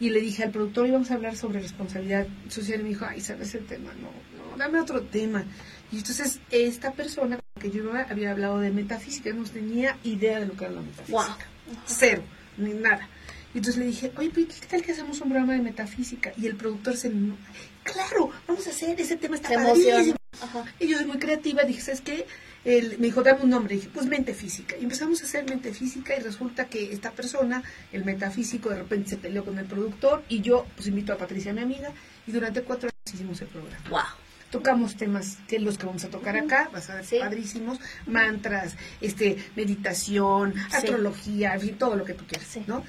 y 0.00 0.08
le 0.08 0.20
dije 0.20 0.42
al 0.42 0.50
productor, 0.50 0.88
íbamos 0.88 1.10
a 1.10 1.14
hablar 1.14 1.36
sobre 1.36 1.60
responsabilidad 1.60 2.26
social, 2.48 2.80
y 2.80 2.82
me 2.84 2.88
dijo, 2.88 3.04
ay, 3.06 3.20
¿sabes 3.20 3.54
el 3.54 3.66
tema? 3.66 3.92
No, 3.92 4.08
no, 4.08 4.56
dame 4.56 4.80
otro 4.80 5.02
tema. 5.02 5.44
Y 5.92 5.98
entonces 5.98 6.40
esta 6.50 6.92
persona 6.92 7.38
que 7.60 7.70
yo 7.70 7.92
había 8.08 8.30
hablado 8.30 8.58
de 8.58 8.70
metafísica, 8.70 9.30
no 9.32 9.44
tenía 9.44 9.98
idea 10.02 10.40
de 10.40 10.46
lo 10.46 10.56
que 10.56 10.64
era 10.64 10.72
la 10.72 10.80
metafísica. 10.80 11.46
Cero, 11.84 12.22
ni 12.56 12.72
nada. 12.72 13.08
Y 13.52 13.58
entonces 13.58 13.78
le 13.78 13.86
dije, 13.86 14.12
oye, 14.16 14.30
¿qué 14.30 14.66
tal 14.68 14.82
que 14.82 14.92
hacemos 14.92 15.20
un 15.20 15.28
programa 15.28 15.52
de 15.52 15.58
metafísica? 15.58 16.32
Y 16.36 16.46
el 16.46 16.56
productor 16.56 16.96
se 16.96 17.12
claro, 17.82 18.30
vamos 18.48 18.66
a 18.66 18.70
hacer, 18.70 18.98
ese 19.00 19.16
tema 19.16 19.36
está 19.36 19.50
padrísimo. 19.50 20.16
Y 20.78 20.88
yo 20.88 20.96
soy 20.96 21.06
muy 21.06 21.18
creativa, 21.18 21.64
dije, 21.64 21.80
¿sabes 21.80 22.00
qué? 22.00 22.26
Me 22.64 23.06
dijo, 23.06 23.22
dame 23.22 23.42
un 23.42 23.50
nombre. 23.50 23.74
Y 23.74 23.78
dije, 23.78 23.90
pues 23.92 24.06
mente 24.06 24.34
física. 24.34 24.76
Y 24.78 24.84
empezamos 24.84 25.20
a 25.22 25.24
hacer 25.24 25.48
mente 25.48 25.72
física 25.72 26.14
y 26.16 26.22
resulta 26.22 26.66
que 26.66 26.92
esta 26.92 27.10
persona, 27.10 27.62
el 27.92 28.04
metafísico, 28.04 28.70
de 28.70 28.76
repente 28.76 29.10
se 29.10 29.16
peleó 29.16 29.44
con 29.44 29.58
el 29.58 29.66
productor 29.66 30.22
y 30.28 30.40
yo, 30.40 30.66
pues 30.76 30.88
invito 30.88 31.12
a 31.12 31.16
Patricia, 31.16 31.52
mi 31.52 31.62
amiga, 31.62 31.92
y 32.26 32.32
durante 32.32 32.62
cuatro 32.62 32.88
años 32.88 33.14
hicimos 33.14 33.40
el 33.40 33.48
programa. 33.48 33.84
¡Wow! 33.90 34.30
tocamos 34.50 34.96
temas 34.96 35.38
que 35.48 35.58
los 35.58 35.78
que 35.78 35.86
vamos 35.86 36.04
a 36.04 36.10
tocar 36.10 36.36
acá, 36.36 36.68
vas 36.72 36.90
a 36.90 36.96
ver 36.96 37.04
padrísimos, 37.20 37.78
mantras, 38.06 38.76
este, 39.00 39.36
meditación, 39.56 40.54
astrología, 40.72 41.54
en 41.54 41.60
fin, 41.60 41.78
todo 41.78 41.96
lo 41.96 42.04
que 42.04 42.14
tú 42.14 42.24
quieras, 42.26 42.48
¿no? 42.66 42.84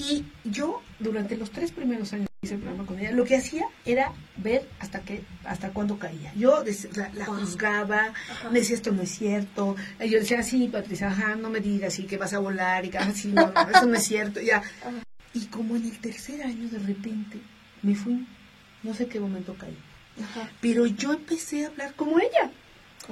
Y 0.00 0.24
yo, 0.44 0.82
durante 0.98 1.36
los 1.36 1.50
tres 1.50 1.72
primeros 1.72 2.12
años 2.12 2.28
que 2.28 2.46
hice 2.46 2.54
el 2.54 2.60
programa 2.60 2.86
con 2.86 2.98
ella, 2.98 3.12
lo 3.12 3.24
que 3.24 3.36
hacía 3.36 3.66
era 3.84 4.12
ver 4.38 4.66
hasta 4.78 5.00
qué, 5.00 5.22
hasta 5.44 5.70
cuándo 5.70 5.98
caía. 5.98 6.32
Yo 6.34 6.64
la, 6.94 7.26
juzgaba, 7.26 8.14
me 8.50 8.60
decía 8.60 8.76
esto 8.76 8.92
no 8.92 9.02
es 9.02 9.10
cierto. 9.10 9.76
Yo 9.98 10.18
decía, 10.18 10.42
sí, 10.42 10.68
Patricia, 10.68 11.08
ajá, 11.08 11.36
no 11.36 11.50
me 11.50 11.60
digas, 11.60 11.92
sí, 11.92 12.04
que 12.04 12.16
vas 12.16 12.32
a 12.32 12.38
volar, 12.38 12.84
y 12.84 12.90
que 12.90 12.98
así, 12.98 13.28
no, 13.28 13.52
no, 13.52 13.70
eso 13.70 13.86
no 13.86 13.94
es 13.94 14.04
cierto, 14.04 14.40
ya. 14.40 14.62
Y 15.34 15.46
como 15.46 15.76
en 15.76 15.84
el 15.84 15.98
tercer 15.98 16.42
año, 16.42 16.68
de 16.68 16.78
repente, 16.78 17.38
me 17.82 17.94
fui, 17.94 18.26
no 18.82 18.94
sé 18.94 19.06
qué 19.06 19.20
momento 19.20 19.54
caí. 19.54 19.76
Pero 20.60 20.86
yo 20.86 21.12
empecé 21.12 21.64
a 21.64 21.68
hablar 21.68 21.94
como 21.94 22.18
ella. 22.18 22.50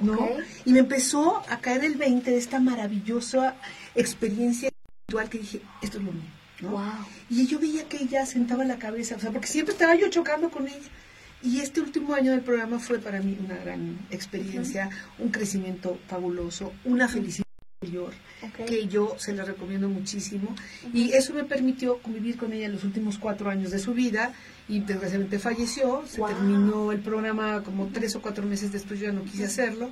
¿no? 0.01 0.29
Y 0.65 0.73
me 0.73 0.79
empezó 0.79 1.43
a 1.49 1.59
caer 1.59 1.83
el 1.83 1.95
20 1.95 2.31
de 2.31 2.37
esta 2.37 2.59
maravillosa 2.59 3.55
experiencia 3.95 4.69
espiritual 4.69 5.29
que 5.29 5.39
dije, 5.39 5.61
esto 5.81 5.97
es 5.97 6.03
lo 6.03 6.11
mío. 6.11 6.38
Y 7.29 7.47
yo 7.47 7.59
veía 7.59 7.87
que 7.87 7.97
ella 7.97 8.25
sentaba 8.25 8.65
la 8.65 8.79
cabeza, 8.79 9.15
o 9.15 9.19
sea, 9.19 9.31
porque 9.31 9.47
siempre 9.47 9.73
estaba 9.73 9.95
yo 9.95 10.09
chocando 10.09 10.49
con 10.49 10.67
ella. 10.67 10.89
Y 11.41 11.61
este 11.61 11.79
último 11.79 12.13
año 12.13 12.31
del 12.31 12.41
programa 12.41 12.79
fue 12.79 12.99
para 12.99 13.21
mí 13.21 13.37
una 13.43 13.55
gran 13.57 13.97
experiencia, 14.11 14.89
un 15.19 15.29
crecimiento 15.29 15.97
fabuloso, 16.07 16.73
una 16.83 17.07
felicidad 17.07 17.45
mayor, 17.81 18.11
que 18.67 18.87
yo 18.87 19.15
se 19.17 19.33
la 19.33 19.45
recomiendo 19.45 19.87
muchísimo. 19.87 20.53
Y 20.93 21.13
eso 21.13 21.33
me 21.33 21.45
permitió 21.45 21.99
convivir 21.99 22.35
con 22.35 22.51
ella 22.51 22.67
los 22.67 22.83
últimos 22.83 23.17
cuatro 23.17 23.49
años 23.49 23.71
de 23.71 23.79
su 23.79 23.93
vida. 23.93 24.33
Y 24.67 24.81
desgraciadamente 24.81 25.39
falleció, 25.39 26.03
se 26.05 26.21
terminó 26.21 26.91
el 26.91 26.99
programa 26.99 27.63
como 27.63 27.87
tres 27.87 28.15
o 28.15 28.21
cuatro 28.21 28.45
meses 28.45 28.71
después, 28.71 28.99
yo 28.99 29.07
ya 29.07 29.13
no 29.13 29.23
quise 29.23 29.45
hacerlo. 29.45 29.91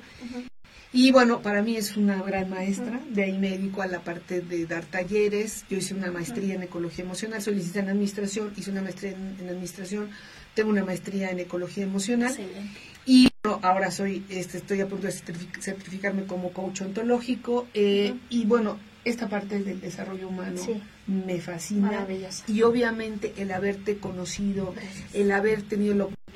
Y 0.92 1.12
bueno, 1.12 1.42
para 1.42 1.62
mí 1.62 1.76
es 1.76 1.96
una 1.96 2.22
gran 2.22 2.48
maestra, 2.48 3.00
de 3.10 3.24
ahí 3.24 3.38
me 3.38 3.50
dedico 3.50 3.82
a 3.82 3.86
la 3.86 4.00
parte 4.00 4.40
de 4.40 4.64
dar 4.64 4.84
talleres, 4.84 5.64
yo 5.68 5.76
hice 5.76 5.94
una 5.94 6.10
maestría 6.10 6.54
en 6.54 6.62
ecología 6.62 7.04
emocional, 7.04 7.42
soy 7.42 7.62
en 7.74 7.88
administración, 7.90 8.52
hice 8.56 8.70
una 8.70 8.80
maestría 8.80 9.10
en, 9.12 9.48
administración, 9.48 10.08
tengo 10.54 10.70
una 10.70 10.84
maestría 10.84 11.30
en 11.30 11.40
ecología 11.40 11.84
emocional. 11.84 12.34
Y 13.04 13.28
ahora 13.62 13.90
soy, 13.90 14.24
este, 14.30 14.58
estoy 14.58 14.80
a 14.80 14.88
punto 14.88 15.06
de 15.06 15.12
certificarme 15.12 16.24
como 16.24 16.52
coach 16.52 16.82
ontológico 16.82 17.66
eh, 17.74 18.14
y 18.30 18.46
bueno, 18.46 18.78
esta 19.04 19.28
parte 19.28 19.60
del 19.60 19.80
desarrollo 19.80 20.28
humano 20.28 20.60
me 21.06 21.40
fascina. 21.40 22.06
Y 22.46 22.62
obviamente 22.62 23.32
el 23.36 23.52
haberte 23.52 23.98
conocido, 23.98 24.74
el 25.14 25.32
haber 25.32 25.62
tenido 25.62 25.94
la 25.94 26.04
oportunidad 26.04 26.27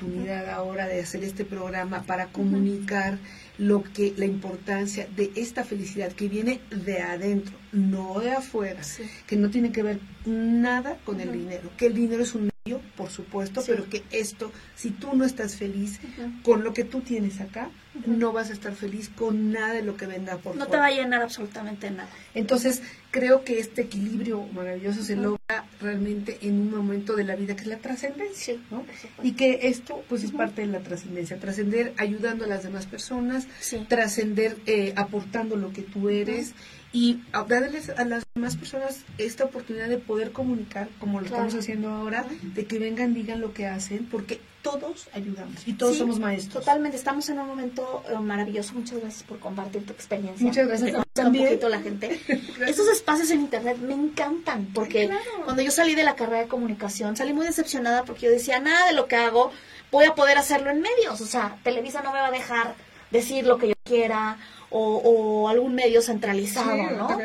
ahora 0.53 0.87
de 0.87 1.01
hacer 1.01 1.23
este 1.23 1.45
programa 1.45 2.03
para 2.03 2.27
comunicar 2.27 3.17
lo 3.57 3.83
que 3.83 4.13
la 4.17 4.25
importancia 4.25 5.07
de 5.15 5.31
esta 5.35 5.63
felicidad 5.63 6.11
que 6.11 6.27
viene 6.27 6.59
de 6.71 7.01
adentro, 7.01 7.55
no 7.71 8.19
de 8.19 8.31
afuera, 8.31 8.81
que 9.27 9.35
no 9.35 9.49
tiene 9.49 9.71
que 9.71 9.83
ver 9.83 9.99
nada 10.25 10.97
con 11.05 11.19
el 11.19 11.31
dinero, 11.31 11.69
que 11.77 11.87
el 11.87 11.93
dinero 11.93 12.23
es 12.23 12.33
un 12.33 12.49
medio, 12.65 12.81
por 12.95 13.09
supuesto, 13.09 13.61
pero 13.65 13.87
que 13.89 14.03
esto, 14.11 14.51
si 14.75 14.89
tú 14.89 15.15
no 15.15 15.25
estás 15.25 15.55
feliz 15.55 15.99
con 16.43 16.63
lo 16.63 16.73
que 16.73 16.83
tú 16.83 17.01
tienes 17.01 17.41
acá, 17.41 17.69
no 18.05 18.31
vas 18.31 18.49
a 18.49 18.53
estar 18.53 18.73
feliz 18.73 19.09
con 19.09 19.51
nada 19.51 19.73
de 19.73 19.83
lo 19.83 19.95
que 19.97 20.07
venga 20.07 20.37
por 20.37 20.55
No 20.55 20.67
te 20.67 20.77
va 20.77 20.87
a 20.87 20.91
llenar 20.91 21.21
absolutamente 21.21 21.91
nada. 21.91 22.09
Entonces, 22.33 22.81
creo 23.11 23.43
que 23.43 23.59
este 23.59 23.83
equilibrio 23.83 24.41
maravilloso 24.47 25.03
se 25.03 25.15
logra 25.15 25.65
realmente 25.79 26.39
en 26.41 26.59
un 26.59 26.71
momento 26.71 27.15
de 27.15 27.23
la 27.23 27.35
vida 27.35 27.55
que 27.55 27.61
es 27.61 27.67
la 27.67 27.77
trascendencia, 27.77 28.55
¿no? 28.71 28.83
Y 29.21 29.33
que 29.33 29.67
esto, 29.83 30.03
pues, 30.07 30.23
es 30.23 30.31
parte 30.31 30.61
de 30.61 30.67
la 30.67 30.79
trascendencia, 30.79 31.37
trascender 31.37 31.93
ayudando 31.97 32.45
a 32.45 32.47
las 32.47 32.63
demás 32.63 32.85
personas, 32.85 33.47
trascender 33.89 34.55
eh, 34.65 34.93
aportando 34.95 35.57
lo 35.57 35.73
que 35.73 35.81
tú 35.81 36.09
eres 36.09 36.53
y 36.93 37.21
darles 37.49 37.89
a 37.89 38.05
las 38.05 38.23
demás 38.35 38.55
personas 38.55 38.99
esta 39.17 39.43
oportunidad 39.43 39.89
de 39.89 39.97
poder 39.97 40.31
comunicar, 40.31 40.87
como 40.99 41.19
lo 41.19 41.25
estamos 41.25 41.55
haciendo 41.55 41.89
ahora, 41.89 42.25
de 42.41 42.65
que 42.65 42.79
vengan, 42.79 43.13
digan 43.13 43.41
lo 43.41 43.51
que 43.51 43.65
hacen, 43.65 44.07
porque 44.09 44.39
todos 44.61 45.09
ayudamos 45.13 45.67
y 45.67 45.73
todos 45.73 45.97
somos 45.97 46.19
maestros. 46.19 46.63
Totalmente, 46.63 46.95
estamos 46.95 47.27
en 47.29 47.39
un 47.39 47.47
momento 47.47 48.03
eh, 48.09 48.17
maravilloso. 48.19 48.75
Muchas 48.75 49.01
gracias 49.01 49.23
por 49.23 49.39
compartir 49.39 49.85
tu 49.85 49.91
experiencia. 49.91 50.45
Muchas 50.45 50.67
gracias. 50.67 51.03
También. 51.13 51.45
Un 51.45 51.49
poquito 51.49 51.69
la 51.69 51.81
gente. 51.81 52.19
Esos 52.67 52.87
espacios 52.87 53.29
en 53.31 53.41
internet 53.41 53.77
me 53.79 53.93
encantan 53.93 54.67
porque 54.73 55.09
cuando 55.43 55.61
yo 55.61 55.71
salí 55.71 55.95
de 55.95 56.03
la 56.03 56.15
carrera 56.15 56.43
de 56.43 56.47
comunicación 56.47 57.17
salí 57.17 57.33
muy 57.33 57.45
decepcionada 57.45 58.05
porque 58.05 58.27
yo 58.27 58.31
decía, 58.31 58.59
nada 58.59 58.87
de 58.87 58.93
lo 58.93 59.07
que 59.07 59.15
hago 59.15 59.51
voy 59.93 60.05
a 60.05 60.15
poder 60.15 60.37
hacerlo 60.37 60.71
en 60.71 60.81
medios. 60.81 61.21
O 61.21 61.25
sea, 61.25 61.55
Televisa 61.63 62.01
no 62.01 62.11
me 62.11 62.19
va 62.19 62.27
a 62.27 62.31
dejar 62.31 62.75
decir 63.11 63.45
lo 63.45 63.57
que 63.57 63.69
yo 63.69 63.75
quiera 63.83 64.37
o, 64.75 65.47
algún 65.47 65.75
medio 65.75 66.01
centralizado, 66.01 66.75
¿no? 66.75 67.19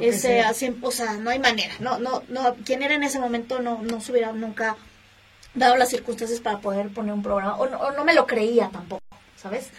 Ese, 0.00 0.40
así, 0.40 0.72
o 0.80 0.92
sea, 0.92 1.14
no 1.14 1.30
hay 1.30 1.40
manera, 1.40 1.74
no, 1.80 1.98
no, 1.98 2.22
no, 2.28 2.54
quien 2.64 2.80
era 2.84 2.94
en 2.94 3.02
ese 3.02 3.18
momento 3.18 3.58
no, 3.58 3.82
no 3.82 4.00
se 4.00 4.12
hubiera 4.12 4.32
nunca 4.32 4.76
dado 5.52 5.76
las 5.76 5.88
circunstancias 5.88 6.38
para 6.38 6.60
poder 6.60 6.90
poner 6.90 7.12
un 7.12 7.24
programa, 7.24 7.56
o 7.56 7.90
no, 7.90 8.04
me 8.04 8.14
lo 8.14 8.24
creía 8.24 8.68
tampoco, 8.68 9.02
¿sabes? 9.36 9.70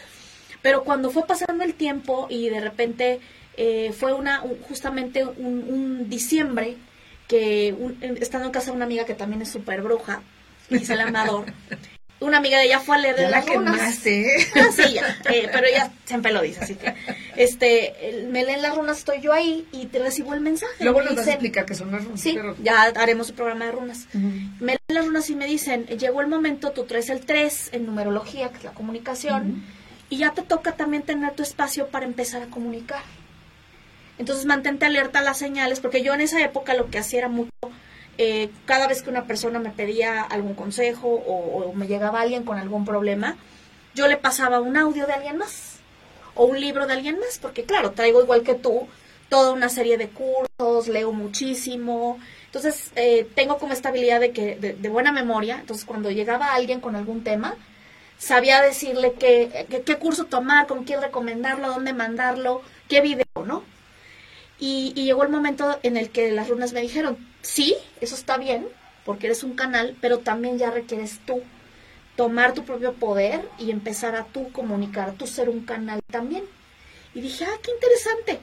Pero 0.61 0.83
cuando 0.83 1.11
fue 1.11 1.25
pasando 1.25 1.63
el 1.63 1.75
tiempo 1.75 2.27
y 2.29 2.49
de 2.49 2.59
repente 2.59 3.21
eh, 3.55 3.93
fue 3.97 4.11
una, 4.11 4.43
justamente 4.67 5.23
un, 5.23 6.09
diciembre, 6.09 6.75
que 7.29 7.73
estando 8.19 8.47
en 8.47 8.51
casa 8.51 8.71
de 8.71 8.75
una 8.75 8.85
amiga 8.85 9.05
que 9.05 9.13
también 9.13 9.41
es 9.41 9.49
súper 9.49 9.81
bruja, 9.81 10.21
el 10.69 10.99
Amador, 10.99 11.45
una 12.23 12.37
amiga 12.37 12.57
de 12.57 12.65
ella 12.65 12.79
fue 12.79 12.95
a 12.95 12.99
leer 12.99 13.15
de 13.15 13.29
las 13.29 13.45
runas. 13.47 14.05
¿eh? 14.05 14.47
Ah, 14.55 14.69
sí, 14.71 14.93
ya, 14.93 15.17
eh, 15.29 15.49
pero 15.51 15.67
ella 15.67 15.91
siempre 16.05 16.31
lo 16.31 16.41
dice, 16.41 16.61
así 16.63 16.75
que 16.75 16.93
este, 17.35 18.25
me 18.29 18.43
leen 18.45 18.61
las 18.61 18.75
runas, 18.75 18.99
estoy 18.99 19.21
yo 19.21 19.33
ahí 19.33 19.67
y 19.71 19.87
te 19.87 19.99
recibo 19.99 20.33
el 20.33 20.41
mensaje. 20.41 20.83
Luego 20.83 21.01
nos 21.01 21.15
vas 21.15 21.27
a 21.27 21.31
explicar 21.31 21.65
qué 21.65 21.75
son 21.75 21.91
las 21.91 22.03
runas. 22.03 22.21
Sí, 22.21 22.37
ya 22.61 22.83
haremos 22.83 23.29
un 23.29 23.35
programa 23.35 23.65
de 23.65 23.71
runas. 23.71 24.07
Me 24.13 24.73
leen 24.73 24.79
las 24.87 25.05
runas 25.05 25.29
y 25.29 25.35
me 25.35 25.45
dicen, 25.45 25.85
llegó 25.85 26.21
el 26.21 26.27
momento, 26.27 26.71
tú 26.71 26.85
traes 26.85 27.09
el 27.09 27.25
3 27.25 27.69
en 27.73 27.85
numerología, 27.85 28.49
que 28.49 28.57
es 28.57 28.63
la 28.63 28.73
comunicación, 28.73 29.63
y 30.09 30.17
ya 30.17 30.31
te 30.31 30.43
toca 30.43 30.73
también 30.73 31.03
tener 31.03 31.33
tu 31.33 31.43
espacio 31.43 31.87
para 31.87 32.05
empezar 32.05 32.41
a 32.41 32.47
comunicar. 32.47 33.03
Entonces 34.17 34.45
mantente 34.45 34.85
alerta 34.85 35.19
a 35.19 35.23
las 35.23 35.39
señales, 35.39 35.79
porque 35.79 36.03
yo 36.03 36.13
en 36.13 36.21
esa 36.21 36.41
época 36.41 36.75
lo 36.75 36.89
que 36.89 36.99
hacía 36.99 37.19
era 37.19 37.29
mucho 37.29 37.51
eh, 38.17 38.49
cada 38.65 38.87
vez 38.87 39.01
que 39.01 39.09
una 39.09 39.25
persona 39.25 39.59
me 39.59 39.71
pedía 39.71 40.21
algún 40.21 40.53
consejo 40.53 41.07
o, 41.07 41.73
me 41.73 41.87
llegaba 41.87 42.21
alguien 42.21 42.43
con 42.43 42.57
algún 42.57 42.85
problema, 42.85 43.37
yo 43.95 44.07
le 44.07 44.17
pasaba 44.17 44.59
un 44.59 44.77
audio 44.77 45.05
de 45.05 45.13
alguien 45.13 45.37
más 45.37 45.79
o 46.35 46.45
un 46.45 46.59
libro 46.59 46.87
de 46.87 46.93
alguien 46.93 47.19
más, 47.19 47.37
porque 47.39 47.63
claro, 47.63 47.91
traigo 47.91 48.21
igual 48.21 48.43
que 48.43 48.55
tú 48.55 48.87
toda 49.29 49.51
una 49.51 49.69
serie 49.69 49.97
de 49.97 50.09
cursos, 50.09 50.87
leo 50.87 51.11
muchísimo, 51.11 52.19
entonces 52.45 52.91
eh, 52.95 53.27
tengo 53.33 53.57
como 53.57 53.73
estabilidad 53.73 54.19
de, 54.19 54.31
que, 54.31 54.55
de, 54.55 54.89
buena 54.89 55.11
memoria, 55.11 55.57
entonces 55.59 55.85
cuando 55.85 56.11
llegaba 56.11 56.53
alguien 56.53 56.81
con 56.81 56.95
algún 56.95 57.23
tema, 57.23 57.55
sabía 58.19 58.61
decirle 58.61 59.13
qué, 59.13 59.65
qué, 59.83 59.95
curso 59.97 60.25
tomar, 60.25 60.67
con 60.67 60.83
quién 60.83 61.01
recomendarlo, 61.01 61.69
dónde 61.69 61.93
mandarlo, 61.93 62.61
qué 62.87 63.01
video, 63.01 63.25
¿no? 63.43 63.63
Y, 64.59 64.93
llegó 64.93 65.23
el 65.23 65.29
momento 65.29 65.79
en 65.83 65.97
el 65.97 66.09
que 66.11 66.31
las 66.31 66.47
runas 66.47 66.73
me 66.73 66.81
dijeron, 66.81 67.17
sí, 67.43 67.75
eso 68.01 68.15
está 68.15 68.37
bien, 68.37 68.67
porque 69.05 69.27
eres 69.27 69.43
un 69.43 69.53
canal, 69.53 69.95
pero 70.01 70.19
también 70.19 70.57
ya 70.57 70.71
requieres 70.71 71.19
tú 71.25 71.43
tomar 72.15 72.53
tu 72.53 72.63
propio 72.63 72.93
poder 72.93 73.47
y 73.59 73.69
empezar 73.69 74.15
a 74.15 74.25
tú 74.25 74.51
comunicar, 74.51 75.13
tú 75.13 75.27
ser 75.27 75.49
un 75.49 75.65
canal 75.65 76.01
también. 76.09 76.43
Y 77.13 77.21
dije, 77.21 77.45
ah, 77.45 77.59
qué 77.61 77.71
interesante. 77.71 78.39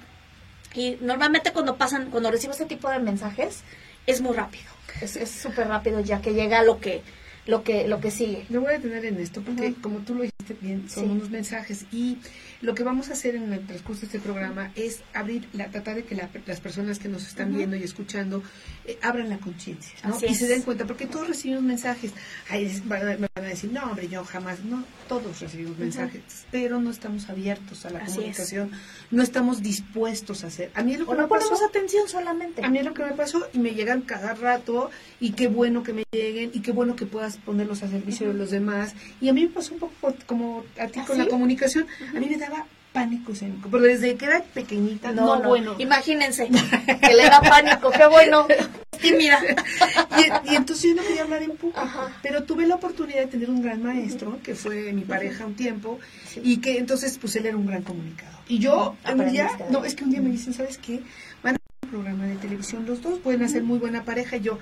Y 0.75 0.99
normalmente 1.01 1.53
cuando 1.53 1.77
pasan, 1.77 2.11
cuando 2.11 2.31
recibo 2.31 2.53
este 2.53 2.67
tipo 2.67 2.89
de 2.89 3.01
mensajes, 3.01 3.63
es 4.07 4.21
muy 4.21 4.35
rápido. 4.35 4.71
Es 5.01 5.31
súper 5.31 5.69
rápido 5.69 6.01
ya 6.01 6.21
que 6.21 6.35
llega 6.35 6.63
lo 6.63 6.79
que, 6.81 7.03
lo 7.51 7.65
que, 7.65 7.89
lo 7.89 8.01
que 8.01 8.11
sigue. 8.11 8.47
Me 8.49 8.59
voy 8.59 8.69
a 8.69 8.73
detener 8.79 9.05
en 9.05 9.19
esto 9.19 9.43
porque, 9.43 9.75
como 9.75 9.99
tú 9.99 10.15
lo 10.15 10.23
dijiste 10.23 10.57
bien, 10.61 10.89
son 10.89 11.11
unos 11.11 11.31
mensajes 11.31 11.85
y 11.91 12.19
lo 12.63 12.75
que 12.75 12.85
vamos 12.85 13.09
a 13.09 13.15
hacer 13.15 13.35
en 13.35 13.53
el 13.53 13.67
transcurso 13.67 14.03
de 14.03 14.07
este 14.07 14.21
programa 14.21 14.71
es 14.77 15.01
abrir, 15.15 15.49
la, 15.53 15.69
tratar 15.71 15.97
de 15.97 16.05
que 16.05 16.15
las 16.15 16.61
personas 16.61 16.99
que 16.99 17.09
nos 17.09 17.27
están 17.27 17.57
viendo 17.57 17.75
y 17.75 17.83
escuchando 17.83 18.43
eh, 18.85 18.99
abran 19.03 19.31
la 19.31 19.39
conciencia 19.39 19.95
y 20.29 20.35
se 20.35 20.47
den 20.47 20.63
cuenta, 20.63 20.87
porque 20.87 21.07
todos 21.07 21.27
recibimos 21.27 21.63
mensajes. 21.63 22.13
Ay, 22.49 22.83
me 22.85 23.17
van 23.17 23.29
a 23.37 23.41
decir, 23.41 23.73
no, 23.73 23.83
hombre, 23.85 24.09
yo 24.09 24.25
jamás, 24.25 24.63
no, 24.65 24.85
todos 25.09 25.41
recibimos 25.41 25.79
mensajes, 25.79 26.23
pero 26.51 26.81
no 26.81 26.91
estamos 26.91 27.29
abiertos 27.31 27.87
a 27.87 27.91
la 27.91 28.05
comunicación, 28.05 28.71
no 29.11 29.23
estamos 29.23 29.63
dispuestos 29.63 30.45
a 30.45 30.49
hacer. 30.49 30.71
A 30.75 30.83
mí 30.83 30.97
lo 30.97 31.07
que 31.07 31.15
no 31.15 31.29
ponemos 31.29 31.63
atención 31.63 32.09
solamente. 32.09 32.65
A 32.65 32.69
mí 32.69 32.83
lo 32.83 32.95
que 32.95 33.05
me 33.05 33.13
pasó 33.13 33.49
y 33.53 33.59
me 33.59 33.75
llegan 33.75 34.03
cada 34.03 34.35
rato 34.35 34.91
y 35.19 35.33
qué 35.33 35.49
bueno 35.49 35.83
que 35.83 35.93
me 35.93 36.05
lleguen 36.13 36.51
y 36.53 36.61
qué 36.61 36.73
bueno 36.73 36.95
que 36.95 37.07
puedas 37.07 37.39
ponerlos 37.45 37.83
a 37.83 37.89
servicio 37.89 38.29
de 38.29 38.35
los 38.35 38.51
demás. 38.51 38.95
Y 39.21 39.29
a 39.29 39.33
mí 39.33 39.43
me 39.43 39.51
pasó 39.51 39.75
un 39.75 39.81
poco 39.81 40.15
como 40.27 40.65
a 40.79 40.87
ti 40.87 41.01
¿Ah, 41.01 41.05
con 41.07 41.19
la 41.19 41.27
comunicación, 41.27 41.87
a 42.15 42.19
mí 42.19 42.27
me 42.27 42.37
da 42.37 42.67
pánico 42.93 43.33
escénico, 43.33 43.69
pero 43.71 43.85
desde 43.85 44.17
que 44.17 44.25
era 44.25 44.43
pequeñita, 44.43 45.13
no, 45.13 45.41
bueno. 45.43 45.77
Imagínense 45.79 46.49
que 47.01 47.15
le 47.15 47.25
da 47.25 47.41
pánico, 47.41 47.91
qué 47.91 48.07
bueno. 48.07 48.47
Y, 49.03 50.53
y, 50.53 50.57
entonces 50.57 50.91
yo 50.91 50.95
no 50.95 51.03
quería 51.03 51.23
hablar 51.23 51.43
en 51.43 51.57
público, 51.57 51.81
pero 52.23 52.43
tuve 52.43 52.67
la 52.67 52.75
oportunidad 52.75 53.21
de 53.21 53.27
tener 53.29 53.49
un 53.49 53.63
gran 53.63 53.83
maestro, 53.83 54.39
que 54.43 54.55
fue 54.55 54.93
mi 54.93 55.03
pareja 55.03 55.47
un 55.47 55.55
tiempo, 55.55 55.99
y 56.43 56.59
que 56.59 56.77
entonces 56.77 57.17
pues 57.19 57.35
él 57.37 57.47
era 57.47 57.57
un 57.57 57.65
gran 57.65 57.83
comunicador. 57.83 58.41
Y 58.47 58.59
yo 58.59 58.97
un 59.11 59.31
día, 59.31 59.49
no, 59.71 59.87
es 59.87 59.95
que 59.95 60.05
un 60.05 60.11
día 60.11 60.21
me 60.21 60.29
dicen, 60.29 60.53
¿sabes 60.53 60.77
qué? 60.77 61.01
Van 61.43 61.55
a 61.55 61.59
un 61.85 61.91
programa 61.91 62.27
de 62.27 62.37
televisión, 62.37 62.85
los 62.85 63.01
dos 63.01 63.19
pueden 63.21 63.43
hacer 63.43 63.63
muy 63.63 63.79
buena 63.79 64.05
pareja, 64.05 64.37
y 64.37 64.41
yo. 64.41 64.59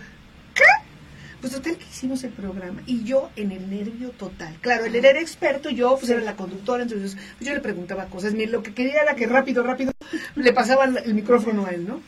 Pues 1.41 1.53
total 1.53 1.77
que 1.77 1.85
hicimos 1.85 2.25
el 2.25 2.31
programa 2.31 2.83
y 2.87 3.05
yo 3.05 3.31
en 3.37 3.53
el 3.53 3.71
nervio 3.71 4.11
total. 4.11 4.57
Claro, 4.61 4.87
él 4.87 4.95
era 4.97 5.21
experto, 5.21 5.71
yo 5.71 5.97
pues 5.97 6.11
era 6.11 6.21
la 6.21 6.35
conductora, 6.35 6.83
entonces 6.83 7.17
pues, 7.39 7.49
yo 7.49 7.55
le 7.55 7.61
preguntaba 7.61 8.07
cosas. 8.07 8.35
lo 8.35 8.63
que 8.63 8.75
quería 8.75 9.03
era 9.03 9.15
que 9.15 9.27
rápido, 9.27 9.63
rápido 9.63 9.93
le 10.35 10.53
pasaba 10.53 10.85
el 10.85 11.15
micrófono 11.15 11.67
a 11.67 11.71
él, 11.71 11.87
¿no? 11.87 12.01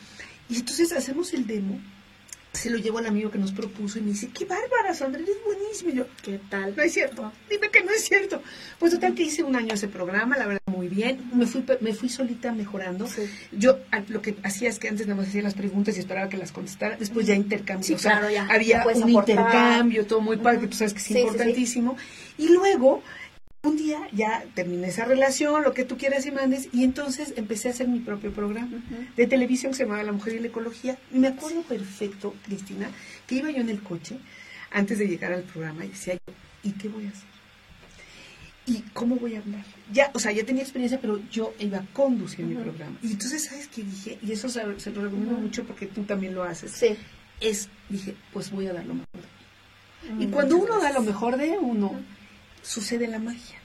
Y 0.49 0.57
entonces 0.57 0.91
hacemos 0.91 1.33
el 1.33 1.47
demo 1.47 1.79
se 2.61 2.69
lo 2.69 2.77
llevo 2.77 2.99
al 2.99 3.07
amigo 3.07 3.31
que 3.31 3.39
nos 3.39 3.51
propuso 3.51 3.97
y 3.97 4.03
me 4.03 4.11
dice, 4.11 4.29
qué 4.29 4.45
bárbara, 4.45 4.93
Sandra, 4.93 5.19
eres 5.19 5.37
buenísimo. 5.43 5.89
Y 5.89 5.95
yo, 5.95 6.05
¿qué 6.21 6.39
tal? 6.47 6.75
No 6.75 6.83
es 6.83 6.93
cierto, 6.93 7.31
dime 7.49 7.71
que 7.71 7.83
no 7.83 7.89
es 7.89 8.03
cierto. 8.03 8.43
Pues 8.77 8.93
total 8.93 9.15
que 9.15 9.23
hice 9.23 9.41
un 9.43 9.55
año 9.55 9.73
ese 9.73 9.87
programa, 9.87 10.37
la 10.37 10.45
verdad, 10.45 10.61
muy 10.67 10.87
bien. 10.87 11.31
Me 11.33 11.47
fui, 11.47 11.65
me 11.79 11.93
fui 11.93 12.07
solita 12.07 12.51
mejorando. 12.51 13.07
Yo 13.51 13.79
lo 14.09 14.21
que 14.21 14.35
hacía 14.43 14.69
es 14.69 14.77
que 14.77 14.89
antes 14.89 15.07
nada 15.07 15.19
más 15.19 15.29
hacía 15.29 15.41
las 15.41 15.55
preguntas 15.55 15.97
y 15.97 16.01
esperaba 16.01 16.29
que 16.29 16.37
las 16.37 16.51
contestara, 16.51 16.97
después 16.97 17.25
ya 17.25 17.33
intercambio. 17.33 17.95
o 17.95 17.99
sea, 17.99 18.11
claro, 18.11 18.29
ya, 18.29 18.45
había 18.45 18.85
un 18.85 19.09
intercambio, 19.09 20.05
todo 20.05 20.21
muy 20.21 20.37
padre, 20.37 20.59
que 20.59 20.67
tú 20.67 20.77
sabes 20.77 20.93
que 20.93 20.99
es 20.99 21.11
importantísimo. 21.11 21.97
Y 22.37 22.49
luego 22.49 23.01
un 23.63 23.77
día 23.77 23.99
ya 24.11 24.43
terminé 24.55 24.87
esa 24.87 25.05
relación, 25.05 25.63
lo 25.63 25.73
que 25.73 25.85
tú 25.85 25.97
quieras 25.97 26.25
y 26.25 26.31
mandes, 26.31 26.69
y 26.71 26.83
entonces 26.83 27.33
empecé 27.35 27.67
a 27.67 27.71
hacer 27.71 27.87
mi 27.87 27.99
propio 27.99 28.31
programa 28.31 28.81
de 29.15 29.27
televisión 29.27 29.71
que 29.71 29.77
se 29.77 29.83
llamaba 29.83 30.03
La 30.03 30.11
Mujer 30.11 30.35
y 30.35 30.39
la 30.39 30.47
Ecología. 30.47 30.97
Y 31.13 31.19
me 31.19 31.27
acuerdo 31.27 31.61
perfecto, 31.61 32.33
Cristina, 32.45 32.89
que 33.27 33.35
iba 33.35 33.51
yo 33.51 33.61
en 33.61 33.69
el 33.69 33.81
coche 33.81 34.17
antes 34.71 34.97
de 34.97 35.07
llegar 35.07 35.31
al 35.31 35.43
programa 35.43 35.85
y 35.85 35.89
decía, 35.89 36.17
¿y 36.63 36.71
qué 36.71 36.89
voy 36.89 37.05
a 37.05 37.09
hacer? 37.09 37.31
¿y 38.65 38.81
cómo 38.93 39.15
voy 39.15 39.35
a 39.35 39.39
hablar? 39.39 39.65
Ya, 39.91 40.11
o 40.13 40.19
sea, 40.19 40.31
ya 40.31 40.45
tenía 40.45 40.63
experiencia, 40.63 40.99
pero 41.01 41.19
yo 41.29 41.53
iba 41.59 41.79
a 41.79 41.85
conducir 41.93 42.45
mi 42.45 42.55
programa. 42.55 42.97
Y 43.01 43.11
entonces, 43.11 43.45
¿sabes 43.45 43.67
qué 43.67 43.83
dije? 43.83 44.17
Y 44.21 44.31
eso 44.31 44.49
se, 44.49 44.79
se 44.79 44.91
lo 44.91 45.01
recomiendo 45.01 45.35
mucho 45.35 45.63
porque 45.63 45.87
tú 45.87 46.03
también 46.03 46.35
lo 46.35 46.43
haces. 46.43 46.71
Sí. 46.71 46.95
Es, 47.39 47.69
dije, 47.89 48.15
pues 48.31 48.51
voy 48.51 48.67
a 48.67 48.73
dar 48.73 48.85
lo 48.85 48.93
mejor 48.93 49.21
de 50.03 50.13
mí. 50.13 50.23
Y 50.25 50.27
cuando 50.27 50.57
uno 50.57 50.79
da 50.79 50.91
lo 50.91 51.01
mejor 51.01 51.37
de 51.37 51.57
uno, 51.57 51.99
sucede 52.61 53.07
la 53.07 53.19
magia. 53.19 53.57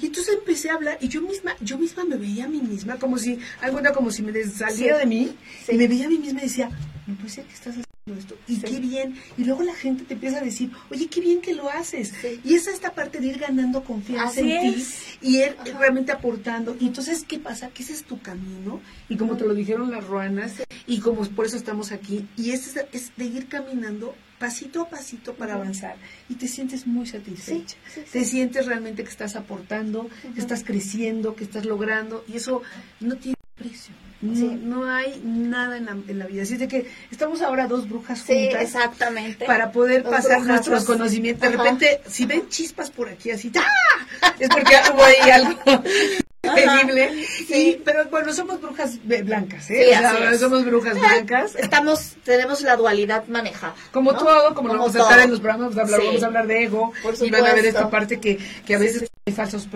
Y 0.00 0.06
entonces 0.06 0.34
empecé 0.38 0.70
a 0.70 0.74
hablar 0.74 0.98
y 1.00 1.08
yo 1.08 1.20
misma, 1.20 1.56
yo 1.60 1.76
misma 1.78 2.04
me 2.04 2.16
veía 2.16 2.44
a 2.44 2.48
mí 2.48 2.60
misma 2.60 2.96
como 2.96 3.18
si, 3.18 3.40
algo 3.60 3.80
era 3.80 3.92
como 3.92 4.10
si 4.10 4.22
me 4.22 4.44
saliera 4.44 4.98
de 4.98 5.06
mí 5.06 5.36
y 5.68 5.76
me 5.76 5.88
veía 5.88 6.06
a 6.06 6.08
mí 6.08 6.18
misma 6.18 6.40
y 6.40 6.44
decía, 6.44 6.70
no 7.06 7.14
puede 7.16 7.28
ser 7.30 7.44
que 7.44 7.54
estás 7.54 7.76
haciendo 7.76 8.20
esto. 8.20 8.36
Y 8.46 8.58
qué 8.58 8.80
bien. 8.80 9.16
Y 9.36 9.44
luego 9.44 9.62
la 9.62 9.74
gente 9.74 10.04
te 10.04 10.14
empieza 10.14 10.38
a 10.38 10.42
decir, 10.42 10.70
oye, 10.90 11.06
qué 11.08 11.20
bien 11.20 11.40
que 11.40 11.54
lo 11.54 11.70
haces. 11.70 12.12
Y 12.44 12.54
es 12.54 12.66
esta 12.66 12.94
parte 12.94 13.20
de 13.20 13.28
ir 13.28 13.38
ganando 13.38 13.84
confianza 13.84 14.40
en 14.40 14.74
ti 14.74 14.86
y 15.22 15.38
ir 15.38 15.56
realmente 15.78 16.12
aportando. 16.12 16.76
Y 16.78 16.86
entonces, 16.86 17.24
¿qué 17.26 17.38
pasa? 17.38 17.68
Que 17.68 17.82
ese 17.82 17.92
es 17.92 18.04
tu 18.04 18.20
camino. 18.20 18.80
Y 19.08 19.16
como 19.16 19.36
te 19.36 19.46
lo 19.46 19.54
dijeron 19.54 19.90
las 19.90 20.04
ruanas, 20.04 20.52
y 20.86 21.00
como 21.00 21.22
por 21.30 21.46
eso 21.46 21.56
estamos 21.56 21.92
aquí, 21.92 22.26
y 22.36 22.50
es, 22.50 22.76
es 22.92 23.12
de 23.16 23.24
ir 23.24 23.48
caminando 23.48 24.14
pasito 24.38 24.82
a 24.82 24.90
pasito 24.90 25.34
para 25.34 25.54
avanzar 25.54 25.96
y 26.28 26.34
te 26.34 26.48
sientes 26.48 26.86
muy 26.86 27.06
satisfecha. 27.06 27.76
te 28.12 28.24
sientes 28.24 28.66
realmente 28.66 29.02
que 29.02 29.08
estás 29.08 29.36
aportando, 29.36 30.10
que 30.34 30.40
estás 30.40 30.64
creciendo, 30.64 31.34
que 31.34 31.44
estás 31.44 31.64
logrando 31.64 32.24
y 32.28 32.36
eso 32.36 32.60
no 33.00 33.16
tiene 33.16 33.36
precio. 33.56 33.94
No, 34.24 34.88
hay 34.88 35.20
nada 35.24 35.76
en 35.76 36.18
la, 36.18 36.26
vida. 36.26 36.42
Así 36.42 36.56
de 36.56 36.68
que 36.68 36.90
estamos 37.10 37.42
ahora 37.42 37.66
dos 37.66 37.88
brujas 37.88 38.20
juntas. 38.22 38.62
exactamente. 38.62 39.44
Para 39.44 39.70
poder 39.72 40.02
pasar 40.02 40.42
nuestros 40.42 40.84
conocimientos. 40.84 41.50
De 41.50 41.56
repente, 41.56 42.00
si 42.06 42.26
ven 42.26 42.48
chispas 42.48 42.90
por 42.90 43.08
aquí 43.08 43.30
así, 43.30 43.52
¡ah! 43.56 44.32
Es 44.38 44.48
porque 44.48 44.74
hubo 44.92 45.04
ahí 45.04 45.30
algo 45.30 45.54
terrible. 46.44 47.26
Sí. 47.46 47.80
pero 47.84 48.08
bueno, 48.10 48.32
somos 48.32 48.60
brujas 48.60 48.98
blancas, 49.04 49.70
¿eh? 49.70 49.94
somos 50.38 50.64
brujas 50.64 50.98
blancas. 50.98 51.54
Estamos, 51.58 52.14
tenemos 52.24 52.62
la 52.62 52.76
dualidad 52.76 53.26
manejada. 53.28 53.74
Como 53.92 54.14
todo, 54.14 54.54
como, 54.54 54.68
lo 54.68 54.74
vamos 54.74 54.96
a 54.96 55.00
estar 55.00 55.20
en 55.20 55.30
los 55.30 55.40
programas, 55.40 55.74
vamos 55.74 55.78
a 55.78 55.94
hablar, 55.94 56.06
vamos 56.06 56.22
a 56.22 56.26
hablar 56.26 56.46
de 56.46 56.62
ego. 56.64 56.92
y 57.20 57.30
van 57.30 57.46
a 57.46 57.54
ver 57.54 57.66
esta 57.66 57.90
parte 57.90 58.20
que, 58.20 58.38
que 58.66 58.74
a 58.74 58.78
veces 58.78 59.10
hay 59.26 59.32
falsos 59.32 59.66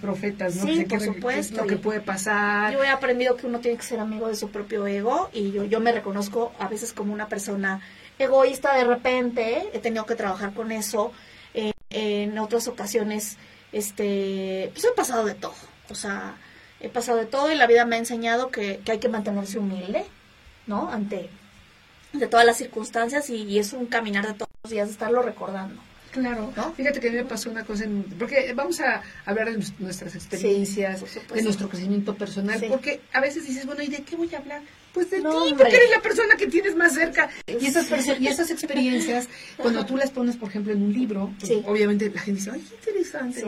profetas, 0.00 0.56
¿no? 0.56 0.66
Sí, 0.66 0.84
por 0.84 1.00
supuesto. 1.00 1.62
lo 1.62 1.66
que 1.66 1.76
puede 1.76 2.00
pasar. 2.00 2.72
Yo 2.72 2.84
he 2.84 2.88
aprendido 2.88 3.36
que 3.36 3.46
uno 3.46 3.58
tiene 3.58 3.78
que 3.78 3.84
ser 3.84 3.97
amigo 4.00 4.28
de 4.28 4.36
su 4.36 4.50
propio 4.50 4.86
ego 4.86 5.30
y 5.32 5.52
yo, 5.52 5.64
yo 5.64 5.80
me 5.80 5.92
reconozco 5.92 6.52
a 6.58 6.68
veces 6.68 6.92
como 6.92 7.12
una 7.12 7.28
persona 7.28 7.80
egoísta 8.18 8.74
de 8.74 8.84
repente. 8.84 9.70
He 9.72 9.78
tenido 9.78 10.06
que 10.06 10.14
trabajar 10.14 10.54
con 10.54 10.72
eso. 10.72 11.12
Eh, 11.54 11.72
en 11.90 12.38
otras 12.38 12.68
ocasiones, 12.68 13.36
este, 13.72 14.70
pues 14.72 14.84
he 14.84 14.92
pasado 14.92 15.24
de 15.24 15.34
todo 15.34 15.54
o 15.90 15.94
sea, 15.94 16.36
he 16.80 16.88
pasado 16.88 17.18
de 17.18 17.26
todo 17.26 17.50
y 17.50 17.56
la 17.56 17.66
vida 17.66 17.84
me 17.84 17.96
ha 17.96 17.98
enseñado 17.98 18.50
que, 18.50 18.80
hay 18.88 18.98
que 18.98 19.08
mantenerse 19.08 19.58
humilde, 19.58 20.04
¿no? 20.66 20.90
Ante 20.90 21.30
de 22.12 22.26
todas 22.26 22.46
las 22.46 22.56
circunstancias 22.56 23.28
y, 23.30 23.58
es 23.58 23.72
un 23.72 23.86
caminar 23.86 24.26
de 24.26 24.34
todos 24.34 24.50
los 24.62 24.72
días, 24.72 24.90
estarlo 24.90 25.22
recordando. 25.22 25.80
Claro, 26.22 26.52
fíjate 26.76 27.00
que 27.00 27.08
a 27.08 27.10
mí 27.10 27.16
me 27.16 27.24
pasó 27.24 27.50
una 27.50 27.64
cosa, 27.64 27.84
porque 28.18 28.52
vamos 28.54 28.80
a 28.80 29.02
hablar 29.24 29.50
de 29.50 29.64
nuestras 29.78 30.14
experiencias, 30.14 31.02
de 31.34 31.42
nuestro 31.42 31.68
crecimiento 31.68 32.14
personal, 32.14 32.62
porque 32.68 33.00
a 33.12 33.20
veces 33.20 33.46
dices, 33.46 33.66
bueno, 33.66 33.82
¿y 33.82 33.88
de 33.88 34.02
qué 34.02 34.16
voy 34.16 34.34
a 34.34 34.38
hablar? 34.38 34.62
Pues 34.98 35.10
de 35.10 35.18
ti, 35.18 35.54
porque 35.56 35.76
eres 35.76 35.90
la 35.90 36.00
persona 36.00 36.34
que 36.36 36.48
tienes 36.48 36.74
más 36.74 36.92
cerca. 36.92 37.30
Y 37.46 37.66
esas, 37.66 37.88
y 38.18 38.26
esas 38.26 38.50
experiencias, 38.50 39.28
cuando 39.56 39.86
tú 39.86 39.96
las 39.96 40.10
pones, 40.10 40.36
por 40.36 40.48
ejemplo, 40.48 40.72
en 40.72 40.82
un 40.82 40.92
libro, 40.92 41.30
pues, 41.38 41.52
obviamente 41.66 42.10
la 42.12 42.20
gente 42.20 42.40
dice, 42.40 42.50
ay, 42.52 42.66
interesante. 42.78 43.44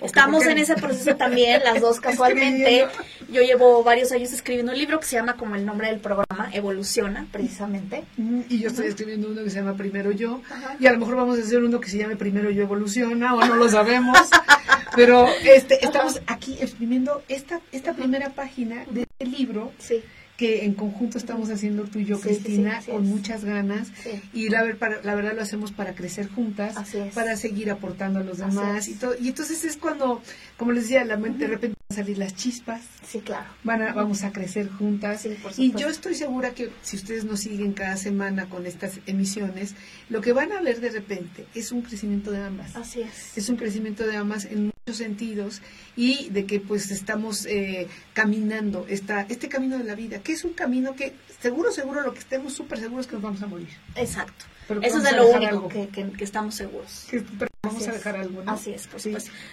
Estamos 0.00 0.46
en 0.46 0.56
ese 0.56 0.76
proceso 0.76 1.14
también, 1.16 1.62
las 1.62 1.82
dos 1.82 2.00
casualmente. 2.08 2.86
Yo 3.30 3.42
llevo 3.42 3.84
varios 3.84 4.12
años 4.12 4.32
escribiendo 4.32 4.72
un 4.72 4.78
libro 4.78 4.98
que 4.98 5.04
se 5.04 5.16
llama 5.16 5.36
como 5.36 5.56
el 5.56 5.66
nombre 5.66 5.88
del 5.88 6.00
programa, 6.00 6.48
Evoluciona, 6.54 7.26
precisamente. 7.30 8.04
Y 8.48 8.60
yo 8.60 8.70
estoy 8.70 8.86
escribiendo 8.86 9.28
uno 9.28 9.44
que 9.44 9.50
se 9.50 9.58
llama 9.58 9.76
Primero 9.76 10.10
Yo. 10.10 10.40
Y 10.80 10.86
a 10.86 10.92
lo 10.92 11.00
mejor 11.00 11.16
vamos 11.16 11.38
a 11.38 11.42
hacer 11.42 11.62
uno 11.62 11.80
que 11.80 11.90
se 11.90 11.98
llame 11.98 12.16
Primero 12.16 12.50
Yo 12.50 12.62
Evoluciona, 12.62 13.34
o 13.34 13.44
no 13.44 13.56
lo 13.56 13.68
sabemos. 13.68 14.16
Pero 14.96 15.26
este, 15.44 15.84
estamos 15.84 16.22
aquí 16.26 16.56
exprimiendo 16.62 17.22
esta, 17.28 17.60
esta 17.72 17.92
primera 17.92 18.30
página 18.30 18.86
de 18.88 19.02
este 19.02 19.26
libro. 19.26 19.70
Sí 19.78 20.02
que 20.36 20.64
en 20.64 20.74
conjunto 20.74 21.16
estamos 21.16 21.50
haciendo 21.50 21.84
tú 21.84 22.00
y 22.00 22.06
yo, 22.06 22.20
Cristina, 22.20 22.82
con 22.86 23.06
muchas 23.06 23.44
ganas. 23.44 23.88
Y 24.32 24.48
la, 24.48 24.64
la, 24.64 25.14
verdad 25.14 25.34
lo 25.34 25.42
hacemos 25.42 25.70
para 25.70 25.94
crecer 25.94 26.28
juntas, 26.28 26.76
para 27.14 27.36
seguir 27.36 27.70
aportando 27.70 28.18
a 28.18 28.22
los 28.24 28.38
demás. 28.38 28.88
Y, 28.88 28.94
todo, 28.94 29.14
y 29.18 29.28
entonces 29.28 29.64
es 29.64 29.76
cuando, 29.76 30.22
como 30.56 30.72
les 30.72 30.84
decía, 30.84 31.04
la 31.04 31.16
mente 31.16 31.44
de 31.44 31.54
repente 31.54 31.76
van 31.88 31.96
a 31.96 32.02
salir 32.02 32.18
las 32.18 32.34
chispas. 32.34 32.82
Sí, 33.06 33.20
claro. 33.20 33.46
Van 33.62 33.94
vamos 33.94 34.24
a 34.24 34.32
crecer 34.32 34.68
juntas. 34.68 35.26
y 35.56 35.72
yo 35.72 35.88
estoy 35.88 36.14
segura 36.14 36.50
que 36.50 36.70
si 36.82 36.96
ustedes 36.96 37.24
nos 37.24 37.40
siguen 37.40 37.72
cada 37.72 37.96
semana 37.96 38.48
con 38.48 38.66
estas 38.66 38.98
emisiones, 39.06 39.74
lo 40.08 40.20
que 40.20 40.32
van 40.32 40.50
a 40.52 40.60
ver 40.60 40.80
de 40.80 40.90
repente 40.90 41.46
es 41.54 41.70
un 41.70 41.82
crecimiento 41.82 42.32
de 42.32 42.42
ambas. 42.42 42.74
Así 42.74 43.02
es. 43.02 43.36
Es 43.36 43.48
un 43.48 43.56
crecimiento 43.56 44.04
de 44.06 44.16
ambas 44.16 44.46
en 44.46 44.73
sentidos 44.92 45.62
y 45.96 46.28
de 46.28 46.44
que 46.44 46.60
pues 46.60 46.90
estamos 46.90 47.46
eh, 47.46 47.88
caminando 48.12 48.84
esta, 48.88 49.22
este 49.22 49.48
camino 49.48 49.78
de 49.78 49.84
la 49.84 49.94
vida, 49.94 50.18
que 50.18 50.32
es 50.32 50.44
un 50.44 50.52
camino 50.52 50.94
que 50.94 51.14
seguro, 51.40 51.72
seguro, 51.72 52.02
lo 52.02 52.12
que 52.12 52.18
estemos 52.18 52.52
súper 52.52 52.78
seguros 52.78 53.06
es 53.06 53.08
que 53.08 53.14
nos 53.14 53.22
vamos 53.22 53.42
a 53.42 53.46
morir. 53.46 53.68
Exacto. 53.96 54.44
Eso 54.82 54.98
es 54.98 55.04
de 55.04 55.12
lo 55.12 55.28
único 55.28 55.68
que, 55.68 55.88
que, 55.88 56.24
estamos 56.24 56.54
seguros. 56.54 57.06
pero 57.10 57.50
vamos 57.62 57.88
a 57.88 57.92
dejar 57.92 58.16
algo, 58.16 58.42
¿no? 58.42 58.52
Así 58.52 58.72
es, 58.72 58.88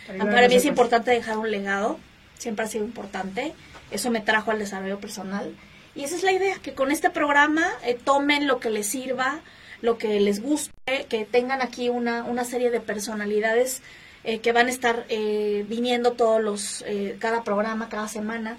Para, 0.08 0.48
mí 0.48 0.56
es 0.56 0.66
importante 0.66 1.12
dejar 1.12 1.38
un 1.38 1.50
legado, 1.50 1.98
siempre 2.38 2.66
ha 2.66 2.68
sido 2.68 2.84
importante, 2.84 3.54
eso 3.90 4.12
me 4.12 4.20
trajo 4.20 4.52
al 4.52 4.60
desarrollo 4.60 5.00
personal. 5.00 5.56
Y 5.96 6.04
esa 6.04 6.16
es 6.16 6.24
la 6.24 6.32
idea, 6.32 6.56
que 6.62 6.74
con 6.74 6.92
este 6.92 7.10
programa 7.10 7.70
eh, 7.86 7.98
tomen 8.02 8.48
lo 8.48 8.60
que 8.60 8.70
les 8.70 8.88
sirva, 8.88 9.42
lo 9.82 9.98
que 9.98 10.20
les 10.20 10.42
guste, 10.42 11.06
que 11.10 11.26
tengan 11.26 11.62
aquí 11.62 11.90
una, 11.90 12.24
una 12.24 12.46
serie 12.46 12.70
de 12.70 12.80
personalidades 12.80 13.82
eh, 14.24 14.40
que 14.40 14.52
van 14.52 14.68
a 14.68 14.70
estar 14.70 15.06
eh, 15.10 15.66
viniendo 15.68 16.14
todos 16.14 16.42
los, 16.42 16.84
eh, 16.88 17.18
cada 17.20 17.44
programa, 17.44 17.90
cada 17.90 18.08
semana. 18.08 18.58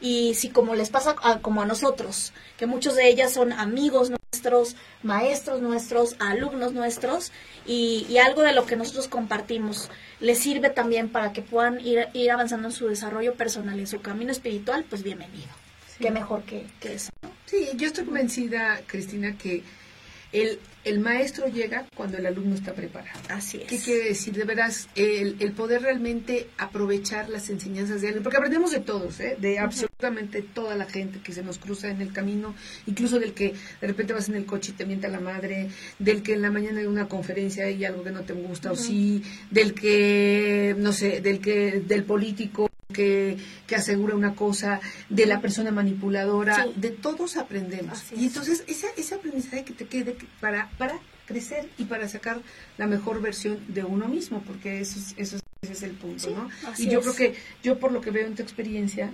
Y 0.00 0.34
si 0.34 0.48
como 0.48 0.74
les 0.74 0.90
pasa 0.90 1.14
como 1.42 1.62
a 1.62 1.66
nosotros, 1.66 2.32
que 2.56 2.66
muchos 2.66 2.96
de 2.96 3.08
ellas 3.08 3.32
son 3.32 3.52
amigos 3.52 4.10
nuestros, 4.10 4.74
maestros 5.02 5.60
nuestros, 5.60 6.16
alumnos 6.18 6.72
nuestros, 6.72 7.32
y, 7.66 8.16
algo 8.18 8.42
de 8.42 8.52
lo 8.52 8.64
que 8.66 8.76
nosotros 8.76 9.08
compartimos 9.08 9.90
les 10.18 10.38
sirve 10.38 10.70
también 10.70 11.10
para 11.10 11.32
que 11.32 11.42
puedan 11.42 11.80
ir, 11.80 12.08
ir 12.14 12.30
avanzando 12.30 12.68
en 12.68 12.72
su 12.72 12.88
desarrollo 12.88 13.34
personal 13.34 13.76
y 13.76 13.80
en 13.80 13.86
su 13.86 14.00
camino 14.00 14.32
espiritual, 14.32 14.84
pues 14.88 15.02
bienvenido. 15.02 15.48
Qué 15.98 16.10
mejor 16.10 16.42
que, 16.44 16.66
que 16.80 16.94
eso. 16.94 17.10
Sí, 17.44 17.68
yo 17.76 17.88
estoy 17.88 18.06
convencida, 18.06 18.80
Cristina, 18.86 19.36
que 19.36 19.62
el, 20.32 20.58
el 20.84 21.00
maestro 21.00 21.48
llega 21.48 21.86
cuando 21.94 22.18
el 22.18 22.26
alumno 22.26 22.54
está 22.54 22.72
preparado. 22.72 23.18
Así 23.28 23.58
es. 23.58 23.64
¿Qué 23.64 23.78
quiere 23.78 24.04
decir? 24.04 24.34
De 24.34 24.44
veras, 24.44 24.88
el, 24.94 25.36
el 25.40 25.52
poder 25.52 25.82
realmente 25.82 26.48
aprovechar 26.58 27.28
las 27.28 27.50
enseñanzas 27.50 28.00
de 28.00 28.08
alguien, 28.08 28.22
porque 28.22 28.38
aprendemos 28.38 28.70
de 28.70 28.80
todos, 28.80 29.18
¿eh? 29.20 29.36
de 29.38 29.58
absolutamente 29.58 30.42
toda 30.42 30.76
la 30.76 30.86
gente 30.86 31.20
que 31.20 31.32
se 31.32 31.42
nos 31.42 31.58
cruza 31.58 31.88
en 31.88 32.00
el 32.00 32.12
camino, 32.12 32.54
incluso 32.86 33.18
del 33.18 33.34
que 33.34 33.54
de 33.80 33.86
repente 33.86 34.12
vas 34.12 34.28
en 34.28 34.36
el 34.36 34.46
coche 34.46 34.72
y 34.72 34.74
te 34.74 34.86
mienta 34.86 35.08
la 35.08 35.20
madre, 35.20 35.68
del 35.98 36.22
que 36.22 36.34
en 36.34 36.42
la 36.42 36.50
mañana 36.50 36.80
hay 36.80 36.86
una 36.86 37.08
conferencia 37.08 37.68
y 37.70 37.84
algo 37.84 38.04
que 38.04 38.10
no 38.10 38.22
te 38.22 38.32
gusta 38.32 38.72
o 38.72 38.76
sí, 38.76 39.22
del 39.50 39.74
que, 39.74 40.74
no 40.78 40.92
sé, 40.92 41.20
del 41.20 41.40
que, 41.40 41.80
del 41.80 42.04
político 42.04 42.69
que, 42.90 43.36
que, 43.66 43.76
asegura 43.76 44.14
una 44.14 44.34
cosa, 44.34 44.80
de 45.08 45.26
la 45.26 45.40
persona 45.40 45.70
manipuladora, 45.70 46.66
de 46.76 46.90
todos 46.90 47.36
aprendemos. 47.36 48.04
y 48.16 48.26
entonces 48.26 48.64
ese, 48.66 48.88
ese 48.96 49.14
aprendizaje 49.14 49.64
que 49.64 49.72
te 49.72 49.86
quede 49.86 50.16
para, 50.40 50.70
para 50.78 50.98
crecer 51.26 51.68
y 51.78 51.84
para 51.84 52.08
sacar 52.08 52.40
la 52.76 52.86
mejor 52.86 53.22
versión 53.22 53.58
de 53.68 53.84
uno 53.84 54.08
mismo, 54.08 54.42
porque 54.46 54.80
eso 54.80 54.98
es, 54.98 55.14
eso 55.16 55.40
ese 55.62 55.72
es 55.74 55.82
el 55.82 55.92
punto, 55.92 56.30
¿no? 56.30 56.48
Y 56.78 56.88
yo 56.88 57.00
creo 57.02 57.14
que, 57.14 57.34
yo 57.62 57.78
por 57.78 57.92
lo 57.92 58.00
que 58.00 58.10
veo 58.10 58.26
en 58.26 58.34
tu 58.34 58.42
experiencia, 58.42 59.10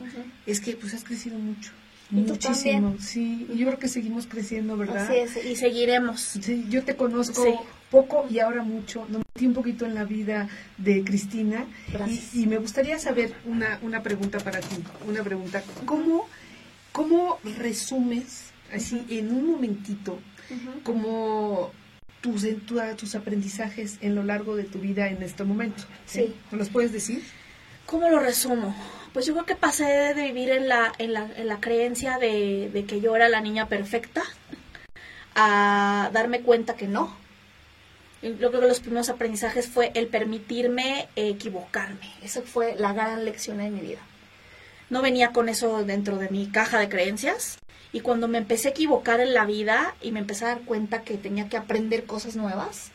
es 0.46 0.60
que 0.60 0.76
pues 0.76 0.94
has 0.94 1.04
crecido 1.04 1.38
mucho. 1.38 1.72
Muchísimo, 2.10 2.96
sí. 3.00 3.48
Y 3.52 3.58
yo 3.58 3.66
creo 3.66 3.78
que 3.80 3.88
seguimos 3.88 4.26
creciendo, 4.26 4.76
¿verdad? 4.76 5.04
Así 5.04 5.16
es, 5.16 5.44
y 5.44 5.56
seguiremos. 5.56 6.20
Sí, 6.20 6.64
yo 6.68 6.84
te 6.84 6.94
conozco 6.94 7.66
poco 7.90 8.26
y 8.30 8.38
ahora 8.38 8.62
mucho. 8.62 9.06
Nos 9.08 9.22
metí 9.34 9.46
un 9.46 9.54
poquito 9.54 9.86
en 9.86 9.94
la 9.94 10.04
vida 10.04 10.48
de 10.78 11.04
Cristina. 11.04 11.66
Y, 12.06 12.42
y, 12.42 12.46
me 12.46 12.58
gustaría 12.58 12.98
saber 12.98 13.34
una, 13.44 13.78
una 13.82 14.02
pregunta 14.02 14.38
para 14.38 14.60
ti. 14.60 14.76
Una 15.06 15.22
pregunta. 15.22 15.62
¿Cómo, 15.84 16.28
cómo 16.92 17.38
resumes, 17.58 18.50
así, 18.72 19.04
en 19.10 19.34
un 19.34 19.50
momentito, 19.52 20.18
como 20.82 21.72
tus, 22.20 22.46
tus 22.96 23.14
aprendizajes 23.14 23.98
en 24.00 24.14
lo 24.14 24.22
largo 24.22 24.56
de 24.56 24.64
tu 24.64 24.78
vida 24.78 25.08
en 25.08 25.22
este 25.22 25.44
momento? 25.44 25.84
Sí. 26.06 26.34
¿Me 26.50 26.58
los 26.58 26.68
puedes 26.68 26.92
decir? 26.92 27.22
¿Cómo 27.86 28.08
lo 28.08 28.18
resumo? 28.18 28.74
Pues 29.12 29.26
yo 29.26 29.32
creo 29.32 29.46
que 29.46 29.54
pasé 29.54 29.84
de 29.84 30.22
vivir 30.24 30.50
en 30.50 30.68
la, 30.68 30.92
en 30.98 31.12
la, 31.12 31.28
en 31.36 31.46
la 31.46 31.60
creencia 31.60 32.18
de, 32.18 32.68
de 32.72 32.84
que 32.84 33.00
yo 33.00 33.14
era 33.14 33.28
la 33.28 33.40
niña 33.40 33.68
perfecta 33.68 34.24
a 35.36 36.10
darme 36.12 36.40
cuenta 36.40 36.74
que 36.74 36.88
no, 36.88 37.14
Yo 38.22 38.48
creo 38.48 38.60
que 38.60 38.68
los 38.68 38.80
primeros 38.80 39.08
aprendizajes 39.08 39.68
fue 39.68 39.92
el 39.94 40.08
permitirme 40.08 41.08
equivocarme. 41.16 42.12
Esa 42.22 42.42
fue 42.42 42.74
la 42.76 42.92
gran 42.92 43.24
lección 43.24 43.58
de 43.58 43.70
mi 43.70 43.80
vida. 43.80 44.00
No 44.88 45.02
venía 45.02 45.32
con 45.32 45.48
eso 45.48 45.84
dentro 45.84 46.16
de 46.16 46.28
mi 46.30 46.46
caja 46.46 46.78
de 46.78 46.88
creencias. 46.88 47.58
Y 47.92 48.00
cuando 48.00 48.28
me 48.28 48.38
empecé 48.38 48.68
a 48.68 48.70
equivocar 48.72 49.20
en 49.20 49.34
la 49.34 49.44
vida 49.44 49.94
y 50.00 50.12
me 50.12 50.20
empecé 50.20 50.44
a 50.44 50.48
dar 50.48 50.60
cuenta 50.62 51.02
que 51.02 51.16
tenía 51.16 51.48
que 51.48 51.56
aprender 51.56 52.04
cosas 52.04 52.36
nuevas, 52.36 52.90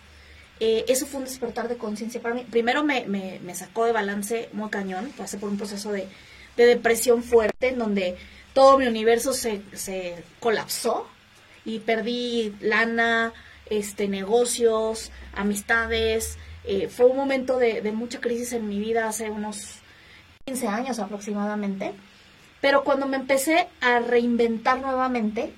eh, 0.60 0.86
eso 0.88 1.08
fue 1.08 1.20
un 1.20 1.26
despertar 1.26 1.68
de 1.68 1.78
conciencia 1.78 2.22
para 2.22 2.36
mí. 2.36 2.46
Primero 2.50 2.84
me, 2.84 3.08
me, 3.08 3.56
sacó 3.56 3.86
de 3.86 3.94
balance 3.94 4.50
muy 4.54 4.70
cañón, 4.70 5.12
pasé 5.18 5.38
por 5.38 5.50
un 5.50 5.58
proceso 5.58 5.92
de, 5.92 6.08
de 6.56 6.66
depresión 6.66 7.24
fuerte 7.24 7.70
en 7.70 7.80
donde 7.80 8.16
todo 8.54 8.78
mi 8.78 8.86
universo 8.86 9.34
se, 9.34 9.62
se 9.74 10.24
colapsó 10.40 11.08
y 11.66 11.80
perdí 11.80 12.54
lana, 12.60 13.34
este, 13.72 14.10
negocios, 14.10 15.12
amistades. 15.34 16.38
Eh, 16.66 16.90
fue 16.90 17.06
un 17.06 17.16
momento 17.16 17.58
de, 17.58 17.82
mucha 17.94 18.20
crisis 18.20 18.52
en 18.52 18.68
mi 18.68 18.80
vida 18.80 19.08
hace 19.08 19.30
unos 19.30 19.78
15 20.46 20.68
años 20.68 21.00
aproximadamente. 21.00 21.94
Pero 22.60 22.84
cuando 22.84 23.08
me 23.08 23.16
empecé 23.16 23.70
a 23.80 24.00
reinventar 24.00 24.82
nuevamente 24.82 25.54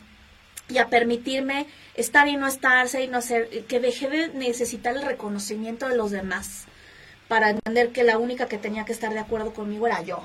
y 0.70 0.78
a 0.78 0.88
permitirme 0.90 1.66
estar 1.96 2.28
y 2.28 2.38
no 2.38 2.48
estar, 2.48 2.88
ser 2.88 3.02
y 3.02 3.08
no 3.08 3.22
ser, 3.22 3.50
que 3.66 3.80
dejé 3.80 4.10
de 4.10 4.28
necesitar 4.30 4.96
el 4.96 5.02
reconocimiento 5.02 5.90
de 5.90 5.98
los 5.98 6.12
demás 6.12 6.66
para 7.28 7.50
entender 7.50 7.90
que 7.90 8.04
la 8.04 8.20
única 8.20 8.48
que 8.48 8.60
tenía 8.60 8.86
que 8.86 8.94
estar 8.94 9.12
de 9.12 9.20
acuerdo 9.20 9.54
conmigo 9.54 9.88
era 9.88 10.04
yo. 10.04 10.24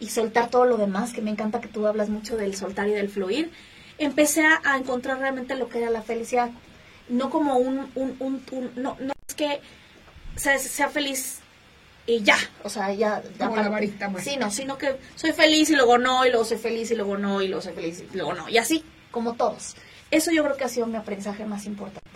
Y 0.00 0.08
soltar 0.08 0.48
todo 0.48 0.64
lo 0.64 0.78
demás, 0.78 1.12
que 1.12 1.20
me 1.20 1.30
encanta 1.30 1.60
que 1.60 1.68
tú 1.68 1.86
hablas 1.86 2.08
mucho 2.08 2.38
del 2.38 2.56
soltar 2.56 2.88
y 2.88 2.92
del 2.92 3.10
fluir. 3.10 3.52
Empecé 3.98 4.46
a, 4.46 4.76
encontrar 4.76 5.18
realmente 5.18 5.54
lo 5.56 5.68
que 5.68 5.78
era 5.78 5.90
la 5.90 6.02
felicidad. 6.02 6.50
No 7.08 7.30
como 7.30 7.56
un, 7.56 7.90
un, 7.94 8.16
un, 8.18 8.44
un 8.50 8.72
no, 8.76 8.96
no 9.00 9.12
es 9.28 9.34
que 9.34 9.60
sea, 10.36 10.58
sea 10.58 10.88
feliz 10.88 11.40
y 12.06 12.22
ya, 12.22 12.36
o 12.62 12.68
sea, 12.68 12.92
ya... 12.92 13.22
Como 13.38 13.56
la 13.56 13.68
varita 13.68 14.12
Sí, 14.20 14.36
no, 14.36 14.50
sino 14.50 14.78
que 14.78 14.96
soy 15.16 15.32
feliz 15.32 15.70
y 15.70 15.74
luego 15.74 15.98
no, 15.98 16.24
y 16.24 16.30
luego 16.30 16.44
soy 16.44 16.58
feliz 16.58 16.90
y 16.92 16.94
luego 16.94 17.18
no, 17.18 17.42
y 17.42 17.48
luego 17.48 17.62
soy 17.62 17.72
feliz 17.72 18.04
y 18.12 18.16
luego 18.16 18.32
no, 18.34 18.48
y 18.48 18.58
así, 18.58 18.84
como 19.10 19.34
todos. 19.34 19.74
Eso 20.10 20.30
yo 20.30 20.44
creo 20.44 20.56
que 20.56 20.64
ha 20.64 20.68
sido 20.68 20.86
mi 20.86 20.96
aprendizaje 20.96 21.44
más 21.46 21.66
importante. 21.66 22.08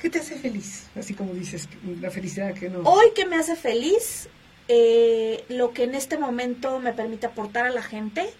¿Qué 0.00 0.08
te 0.08 0.20
hace 0.20 0.36
feliz? 0.36 0.86
Así 0.98 1.12
como 1.12 1.34
dices, 1.34 1.68
la 2.00 2.10
felicidad 2.10 2.54
que 2.54 2.70
no... 2.70 2.80
Hoy 2.80 3.08
que 3.14 3.26
me 3.26 3.36
hace 3.36 3.56
feliz, 3.56 4.28
eh, 4.68 5.44
lo 5.50 5.72
que 5.72 5.84
en 5.84 5.94
este 5.94 6.16
momento 6.16 6.78
me 6.78 6.94
permite 6.94 7.26
aportar 7.26 7.66
a 7.66 7.70
la 7.70 7.82
gente, 7.82 8.30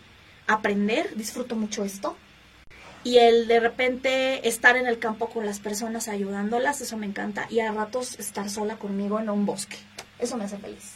aprender, 0.46 1.14
disfruto 1.14 1.56
mucho 1.56 1.84
esto, 1.84 2.16
y 3.04 3.18
el 3.18 3.46
de 3.46 3.60
repente 3.60 4.48
estar 4.48 4.76
en 4.76 4.86
el 4.86 4.98
campo 4.98 5.28
con 5.28 5.46
las 5.46 5.60
personas 5.60 6.08
ayudándolas, 6.08 6.80
eso 6.80 6.96
me 6.96 7.06
encanta, 7.06 7.46
y 7.50 7.60
a 7.60 7.70
ratos 7.70 8.18
estar 8.18 8.48
sola 8.50 8.76
conmigo 8.76 9.20
en 9.20 9.30
un 9.30 9.46
bosque, 9.46 9.76
eso 10.18 10.36
me 10.36 10.44
hace 10.44 10.58
feliz. 10.58 10.94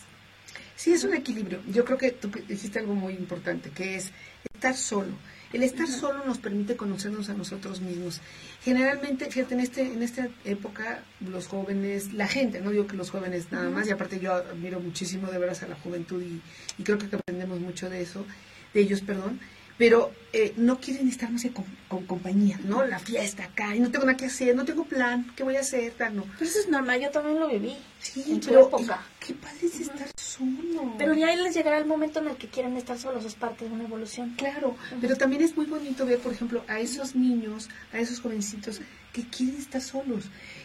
Sí, 0.74 0.92
es 0.92 1.02
un 1.02 1.12
equilibrio. 1.12 1.60
Yo 1.66 1.84
creo 1.84 1.98
que 1.98 2.12
tú 2.12 2.30
dijiste 2.46 2.78
algo 2.78 2.94
muy 2.94 3.12
importante, 3.14 3.70
que 3.70 3.96
es 3.96 4.12
estar 4.54 4.76
solo. 4.76 5.12
El 5.52 5.64
estar 5.64 5.88
solo 5.88 6.24
nos 6.24 6.38
permite 6.38 6.76
conocernos 6.76 7.28
a 7.30 7.34
nosotros 7.34 7.80
mismos. 7.80 8.20
Generalmente, 8.62 9.28
fíjate, 9.28 9.54
en, 9.54 9.60
este, 9.60 9.82
en 9.82 10.02
esta 10.04 10.28
época, 10.44 11.02
los 11.20 11.48
jóvenes, 11.48 12.12
la 12.12 12.28
gente, 12.28 12.60
no 12.60 12.70
digo 12.70 12.86
que 12.86 12.96
los 12.96 13.10
jóvenes 13.10 13.50
nada 13.50 13.70
más, 13.70 13.88
y 13.88 13.90
aparte 13.90 14.20
yo 14.20 14.34
admiro 14.34 14.78
muchísimo 14.78 15.28
de 15.32 15.38
veras 15.38 15.64
a 15.64 15.68
la 15.68 15.74
juventud 15.74 16.22
y, 16.22 16.40
y 16.78 16.84
creo 16.84 16.98
que 16.98 17.06
aprendemos 17.06 17.58
mucho 17.58 17.90
de 17.90 18.00
eso, 18.00 18.24
de 18.72 18.80
ellos, 18.80 19.00
perdón, 19.00 19.40
pero 19.78 20.12
eh, 20.32 20.52
no 20.56 20.78
quieren 20.78 21.08
estar 21.08 21.30
más 21.30 21.46
con, 21.54 21.64
con, 21.88 22.04
compañía, 22.04 22.60
¿no? 22.64 22.84
La 22.84 22.98
fiesta 22.98 23.44
acá, 23.44 23.74
y 23.74 23.80
no 23.80 23.90
tengo 23.90 24.04
nada 24.04 24.16
que 24.16 24.26
hacer, 24.26 24.54
no 24.54 24.64
tengo 24.64 24.84
plan, 24.84 25.32
¿qué 25.36 25.44
voy 25.44 25.56
a 25.56 25.60
hacer? 25.60 25.94
no. 26.12 26.24
Pero 26.38 26.50
eso 26.50 26.58
es 26.58 26.68
normal, 26.68 27.00
yo 27.00 27.10
también 27.10 27.38
lo 27.38 27.48
viví. 27.48 27.76
Sí, 28.00 28.24
en 28.28 28.40
pero 28.40 28.66
época. 28.66 29.06
qué 29.24 29.34
padre 29.34 29.58
es 29.62 29.80
estar 29.80 30.08
solo. 30.16 30.94
Pero 30.98 31.14
ya 31.14 31.34
les 31.34 31.54
llegará 31.54 31.78
el 31.78 31.86
momento 31.86 32.18
en 32.18 32.28
el 32.28 32.36
que 32.36 32.48
quieren 32.48 32.76
estar 32.76 32.98
solos, 32.98 33.24
es 33.24 33.34
parte 33.34 33.64
de 33.64 33.70
una 33.70 33.84
evolución. 33.84 34.34
Claro, 34.36 34.76
pero 35.00 35.16
también 35.16 35.42
es 35.42 35.56
muy 35.56 35.66
bonito 35.66 36.04
ver, 36.04 36.18
por 36.18 36.32
ejemplo, 36.32 36.64
a 36.68 36.80
esos 36.80 37.14
niños, 37.14 37.68
a 37.92 37.98
esos 37.98 38.20
jovencitos 38.20 38.80
que 39.12 39.22
quieren 39.24 39.56
estar 39.56 39.80
solos 39.80 40.24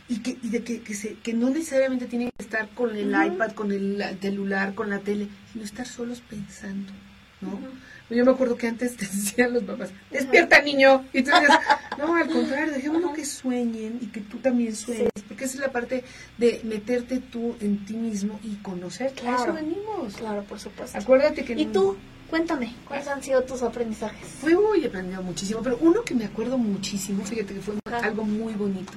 y 0.10 0.20
que, 0.20 0.38
y 0.44 0.50
de 0.50 0.64
que, 0.64 0.82
que, 0.82 0.94
se, 0.94 1.16
que 1.16 1.34
no 1.34 1.50
necesariamente 1.50 2.08
tienen 2.08 2.30
que 2.38 2.44
estar 2.44 2.70
con 2.70 2.96
el 2.96 3.10
iPad, 3.10 3.52
con 3.54 3.72
el 3.72 4.04
celular, 4.20 4.76
con 4.76 4.90
la 4.90 5.00
tele, 5.00 5.28
sino 5.52 5.64
estar 5.64 5.88
solos 5.88 6.22
pensando, 6.22 6.92
¿no? 7.44 7.84
Yo 8.10 8.26
me 8.26 8.32
acuerdo 8.32 8.58
que 8.58 8.68
antes 8.68 8.96
te 8.96 9.06
decían 9.12 9.54
los 9.54 9.64
papás, 9.64 9.92
despierta 10.12 10.62
niño. 10.62 11.06
Y 11.14 11.24
tú 11.24 11.32
decías, 11.32 11.60
no, 11.98 12.16
al 12.16 12.30
contrario, 12.30 12.74
dejémoslo 12.74 13.14
que 13.14 13.26
sueñen 13.26 14.00
y 14.02 14.08
que 14.08 14.22
tú 14.22 14.38
también 14.38 14.76
sueñes. 14.76 15.10
Porque 15.28 15.46
esa 15.46 15.56
es 15.56 15.60
la 15.62 15.72
parte 15.72 16.04
de 16.38 16.62
meterte 16.64 17.20
tú 17.20 17.56
en 17.60 17.86
ti 17.86 17.96
mismo 17.96 18.40
y 18.44 18.56
conocer. 18.58 19.14
Claro, 19.14 19.44
eso 19.44 19.54
venimos. 19.54 20.16
Claro, 20.16 20.44
por 20.44 20.60
supuesto. 20.60 20.98
Acuérdate 20.98 21.44
que... 21.44 21.54
¿Y 21.54 21.66
tú? 21.68 21.98
Cuéntame, 22.30 22.74
¿cuáles 22.88 23.08
han 23.08 23.22
sido 23.22 23.44
tus 23.44 23.62
aprendizajes? 23.62 24.28
Fui 24.28 24.56
muy 24.56 24.84
aprendido 24.84 25.22
muchísimo, 25.22 25.62
pero 25.62 25.78
uno 25.82 26.04
que 26.04 26.16
me 26.16 26.26
acuerdo 26.26 26.58
muchísimo, 26.58 27.24
fíjate 27.24 27.54
que 27.54 27.62
fue 27.62 27.76
algo 28.02 28.24
muy 28.24 28.54
bonito. 28.54 28.94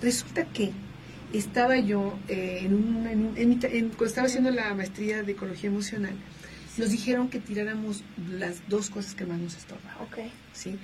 Resulta 0.00 0.46
que 0.46 0.72
estaba 1.32 1.76
yo 1.76 2.18
eh, 2.28 2.60
en, 2.62 2.74
un, 2.74 3.06
en, 3.36 3.60
en, 3.62 3.88
cuando 3.88 4.06
estaba 4.06 4.28
haciendo 4.28 4.50
la 4.50 4.72
maestría 4.74 5.22
de 5.22 5.32
ecología 5.32 5.68
emocional, 5.68 6.14
nos 6.80 6.90
dijeron 6.90 7.28
que 7.28 7.38
tiráramos 7.38 8.02
las 8.30 8.68
dos 8.68 8.90
cosas 8.90 9.14
que 9.14 9.26
más 9.26 9.38
nos 9.38 9.56
estorbaban. 9.56 10.02
Ok. 10.02 10.18
¿sí? 10.52 10.78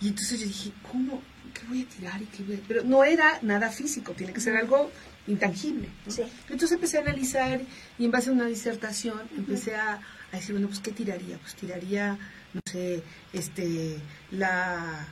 Y 0.00 0.08
entonces 0.08 0.40
yo 0.40 0.46
dije, 0.46 0.72
¿cómo? 0.90 1.22
¿Qué 1.52 1.66
voy 1.66 1.82
a 1.82 1.86
tirar? 1.86 2.22
y 2.22 2.26
qué 2.26 2.42
voy 2.42 2.56
a... 2.56 2.58
Pero 2.68 2.84
no 2.84 3.04
era 3.04 3.38
nada 3.42 3.70
físico, 3.70 4.12
tiene 4.12 4.32
que 4.32 4.40
ser 4.40 4.56
algo 4.56 4.90
intangible. 5.26 5.88
Sí. 6.08 6.22
Entonces 6.42 6.72
empecé 6.72 6.98
a 6.98 7.02
analizar 7.02 7.60
y 7.98 8.04
en 8.04 8.10
base 8.10 8.30
a 8.30 8.32
una 8.32 8.46
disertación 8.46 9.20
empecé 9.36 9.74
a, 9.74 10.00
a, 10.32 10.36
decir, 10.36 10.52
bueno, 10.52 10.68
pues 10.68 10.80
¿qué 10.80 10.92
tiraría? 10.92 11.38
Pues 11.38 11.54
tiraría, 11.54 12.18
no 12.54 12.60
sé, 12.64 13.02
este, 13.32 13.96
la, 14.30 15.06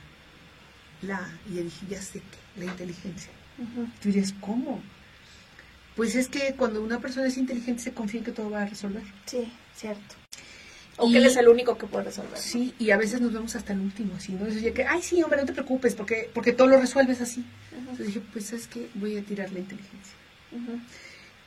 la, 1.01 1.29
y 1.49 1.55
yo 1.55 1.63
dije, 1.63 1.85
ya 1.89 2.01
sé 2.01 2.19
qué, 2.19 2.59
la 2.59 2.65
inteligencia. 2.65 3.31
Tú 4.01 4.07
dirías, 4.07 4.33
¿cómo? 4.39 4.81
Pues 5.95 6.15
es 6.15 6.29
que 6.29 6.53
cuando 6.55 6.81
una 6.81 6.99
persona 6.99 7.27
es 7.27 7.37
inteligente 7.37 7.83
se 7.83 7.93
confía 7.93 8.19
en 8.19 8.25
que 8.25 8.31
todo 8.31 8.49
va 8.49 8.61
a 8.61 8.65
resolver. 8.65 9.03
Sí, 9.25 9.51
cierto. 9.79 10.15
O 10.97 11.09
que 11.09 11.17
él 11.17 11.25
es 11.25 11.37
el 11.37 11.47
único 11.47 11.77
que 11.77 11.87
puede 11.87 12.05
resolver. 12.05 12.37
Sí, 12.37 12.73
y 12.77 12.91
a 12.91 12.97
veces 12.97 13.21
nos 13.21 13.31
vemos 13.31 13.55
hasta 13.55 13.71
el 13.71 13.79
último, 13.79 14.15
así, 14.17 14.33
¿no? 14.33 14.45
Entonces, 14.45 14.73
que, 14.73 14.83
ay, 14.83 15.01
sí, 15.01 15.23
hombre, 15.23 15.39
no 15.39 15.45
te 15.45 15.53
preocupes, 15.53 15.95
porque, 15.95 16.29
porque 16.33 16.51
todo 16.51 16.67
lo 16.67 16.79
resuelves 16.79 17.21
así. 17.21 17.45
Entonces 17.71 18.07
dije, 18.07 18.21
pues, 18.33 18.47
¿sabes 18.47 18.67
qué? 18.67 18.89
Voy 18.95 19.17
a 19.17 19.23
tirar 19.23 19.49
la 19.51 19.59
inteligencia. 19.59 20.13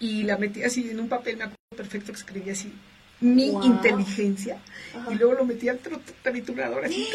Y 0.00 0.22
la 0.22 0.38
metí 0.38 0.62
así 0.62 0.88
en 0.90 1.00
un 1.00 1.08
papel, 1.08 1.36
me 1.36 1.44
acuerdo 1.44 1.58
perfecto 1.76 2.12
que 2.12 2.18
escribía 2.18 2.52
así, 2.54 2.72
mi 3.20 3.48
inteligencia. 3.48 4.58
Y 5.10 5.14
luego 5.14 5.34
lo 5.34 5.44
metí 5.44 5.68
al 5.68 5.78
triturador 6.22 6.86
así. 6.86 7.06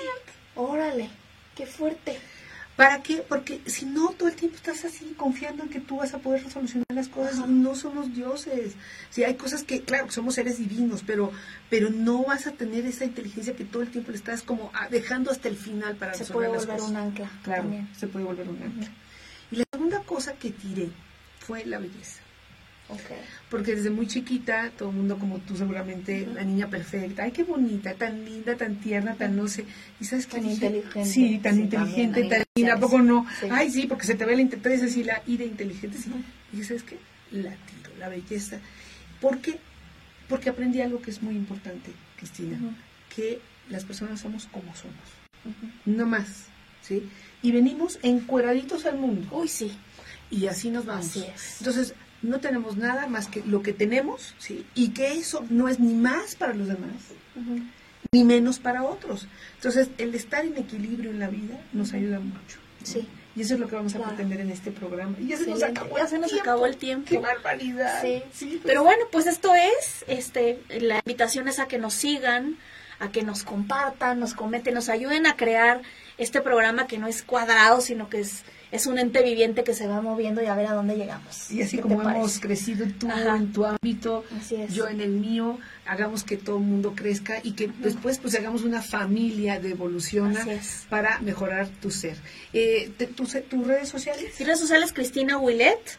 Órale, 0.54 1.10
qué 1.56 1.66
fuerte. 1.66 2.18
¿Para 2.80 3.02
qué? 3.02 3.22
Porque 3.28 3.60
si 3.66 3.84
no, 3.84 4.08
todo 4.12 4.30
el 4.30 4.34
tiempo 4.34 4.56
estás 4.56 4.86
así 4.86 5.12
confiando 5.14 5.62
en 5.62 5.68
que 5.68 5.80
tú 5.80 5.98
vas 5.98 6.14
a 6.14 6.18
poder 6.18 6.50
solucionar 6.50 6.86
las 6.94 7.08
cosas 7.08 7.46
y 7.46 7.52
no 7.52 7.74
somos 7.74 8.14
dioses. 8.14 8.72
Si 9.10 9.22
hay 9.22 9.34
cosas 9.34 9.64
que, 9.64 9.82
claro, 9.82 10.10
somos 10.10 10.36
seres 10.36 10.56
divinos, 10.56 11.04
pero, 11.06 11.30
pero 11.68 11.90
no 11.90 12.24
vas 12.24 12.46
a 12.46 12.52
tener 12.52 12.86
esa 12.86 13.04
inteligencia 13.04 13.54
que 13.54 13.66
todo 13.66 13.82
el 13.82 13.90
tiempo 13.90 14.12
le 14.12 14.16
estás 14.16 14.40
como 14.40 14.70
ah, 14.72 14.88
dejando 14.90 15.30
hasta 15.30 15.48
el 15.48 15.56
final 15.56 15.96
para 15.96 16.14
se 16.14 16.20
resolver 16.20 16.52
las 16.52 16.64
cosas. 16.64 16.80
Se 16.80 16.80
puede 16.80 16.88
volver 16.88 17.02
un 17.02 17.08
ancla. 17.08 17.30
Claro, 17.42 17.86
se 17.98 18.06
puede 18.06 18.24
volver 18.24 18.48
un 18.48 18.62
ancla. 18.62 18.88
Y 19.50 19.56
la 19.56 19.64
segunda 19.70 20.00
cosa 20.04 20.32
que 20.32 20.50
tiré 20.50 20.88
fue 21.38 21.66
la 21.66 21.80
belleza. 21.80 22.22
Porque 23.50 23.74
desde 23.74 23.90
muy 23.90 24.06
chiquita, 24.06 24.70
todo 24.76 24.90
el 24.90 24.96
mundo 24.96 25.18
como 25.18 25.38
tú 25.38 25.56
seguramente, 25.56 26.26
la 26.26 26.42
niña 26.42 26.68
perfecta, 26.68 27.24
ay, 27.24 27.32
qué 27.32 27.44
bonita, 27.44 27.94
tan 27.94 28.24
linda, 28.24 28.56
tan 28.56 28.76
tierna, 28.76 29.14
tan 29.14 29.36
no 29.36 29.48
sé. 29.48 29.64
¿Y 30.00 30.04
sabes 30.04 30.26
qué? 30.26 30.38
Tan 30.38 30.50
inteligente. 30.50 31.04
Sí, 31.04 31.40
tan 31.42 31.60
inteligente, 31.60 32.24
tan 32.24 32.44
linda, 32.54 32.74
¿a 32.74 32.80
poco 32.80 33.00
no? 33.00 33.26
Ay, 33.50 33.70
sí, 33.70 33.86
porque 33.86 34.06
se 34.06 34.14
te 34.14 34.24
ve 34.24 34.36
la 34.36 34.42
inteligencia, 34.42 34.86
decir 34.86 35.06
la 35.06 35.22
ira 35.26 35.44
inteligente, 35.44 35.98
sí. 35.98 36.10
Y 36.52 36.62
¿sabes 36.64 36.82
qué? 36.82 36.98
La 37.32 37.50
tiro, 37.50 37.90
la 37.98 38.08
belleza. 38.08 38.58
¿Por 39.20 39.38
qué? 39.38 39.58
Porque 40.28 40.50
aprendí 40.50 40.80
algo 40.80 41.02
que 41.02 41.10
es 41.10 41.22
muy 41.22 41.34
importante, 41.34 41.90
Cristina, 42.16 42.58
que 43.14 43.40
las 43.68 43.84
personas 43.84 44.20
somos 44.20 44.46
como 44.46 44.74
somos. 44.74 44.96
No 45.84 46.06
más, 46.06 46.46
¿sí? 46.82 47.08
Y 47.42 47.52
venimos 47.52 47.98
encueraditos 48.02 48.86
al 48.86 48.98
mundo. 48.98 49.28
Uy, 49.32 49.48
sí. 49.48 49.72
Y 50.30 50.46
así 50.46 50.70
nos 50.70 50.86
vamos. 50.86 51.06
Así 51.06 51.24
es. 51.24 51.56
Entonces, 51.58 51.94
no 52.22 52.40
tenemos 52.40 52.76
nada 52.76 53.06
más 53.06 53.28
que 53.28 53.42
lo 53.42 53.62
que 53.62 53.72
tenemos, 53.72 54.34
¿sí? 54.38 54.66
Y 54.74 54.90
que 54.90 55.12
eso 55.12 55.44
no 55.48 55.68
es 55.68 55.80
ni 55.80 55.94
más 55.94 56.34
para 56.34 56.54
los 56.54 56.68
demás, 56.68 56.90
ni 58.12 58.24
menos 58.24 58.58
para 58.58 58.84
otros. 58.84 59.26
Entonces, 59.56 59.88
el 59.98 60.14
estar 60.14 60.44
en 60.44 60.56
equilibrio 60.56 61.10
en 61.10 61.18
la 61.18 61.28
vida 61.28 61.60
nos 61.72 61.92
ayuda 61.92 62.20
mucho. 62.20 62.58
Sí. 62.82 63.06
Y 63.36 63.42
eso 63.42 63.54
es 63.54 63.60
lo 63.60 63.68
que 63.68 63.76
vamos 63.76 63.94
a 63.94 64.00
pretender 64.00 64.40
en 64.40 64.50
este 64.50 64.72
programa. 64.72 65.16
Y 65.20 65.28
ya 65.28 65.36
se 65.36 65.46
nos 65.46 65.62
acabó, 65.62 65.96
ya 65.96 66.06
se 66.06 66.18
nos 66.18 66.32
acabó 66.32 66.66
el 66.66 66.76
tiempo. 66.76 67.08
¡Qué 67.08 67.18
barbaridad! 67.18 68.02
Sí. 68.02 68.22
sí 68.32 68.46
pues. 68.46 68.62
Pero 68.64 68.82
bueno, 68.82 69.04
pues 69.12 69.26
esto 69.26 69.54
es, 69.54 70.04
este, 70.08 70.60
la 70.80 70.96
invitación 70.96 71.46
es 71.46 71.58
a 71.58 71.68
que 71.68 71.78
nos 71.78 71.94
sigan, 71.94 72.58
a 72.98 73.10
que 73.12 73.22
nos 73.22 73.44
compartan, 73.44 74.18
nos 74.18 74.34
comenten, 74.34 74.74
nos 74.74 74.88
ayuden 74.88 75.26
a 75.26 75.36
crear 75.36 75.80
este 76.18 76.40
programa 76.40 76.86
que 76.86 76.98
no 76.98 77.06
es 77.06 77.22
cuadrado, 77.22 77.80
sino 77.80 78.08
que 78.10 78.20
es 78.20 78.42
es 78.72 78.86
un 78.86 78.98
ente 78.98 79.22
viviente 79.22 79.64
que 79.64 79.74
se 79.74 79.86
va 79.86 80.00
moviendo 80.00 80.42
y 80.42 80.46
a 80.46 80.54
ver 80.54 80.66
a 80.66 80.74
dónde 80.74 80.96
llegamos. 80.96 81.50
Y 81.50 81.62
así 81.62 81.78
como 81.78 82.02
hemos 82.02 82.38
crecido 82.38 82.86
tú 82.98 83.08
en 83.10 83.52
tu 83.52 83.64
ámbito, 83.64 84.24
yo 84.70 84.86
en 84.88 85.00
el 85.00 85.10
mío, 85.10 85.58
hagamos 85.86 86.22
que 86.22 86.36
todo 86.36 86.58
el 86.58 86.64
mundo 86.64 86.94
crezca 86.94 87.40
y 87.42 87.52
que 87.52 87.68
después 87.78 88.18
pues 88.18 88.34
hagamos 88.36 88.62
una 88.62 88.82
familia 88.82 89.58
de 89.58 89.70
evoluciona 89.70 90.46
para 90.88 91.18
mejorar 91.20 91.68
tu 91.68 91.90
ser. 91.90 92.16
Eh, 92.52 92.92
¿Tus 93.16 93.66
redes 93.66 93.88
sociales? 93.88 94.34
Mis 94.38 94.46
redes 94.46 94.60
sociales, 94.60 94.92
Cristina 94.92 95.36
Willet. 95.38 95.98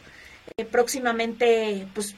Eh, 0.56 0.64
próximamente 0.64 1.86
pues 1.94 2.16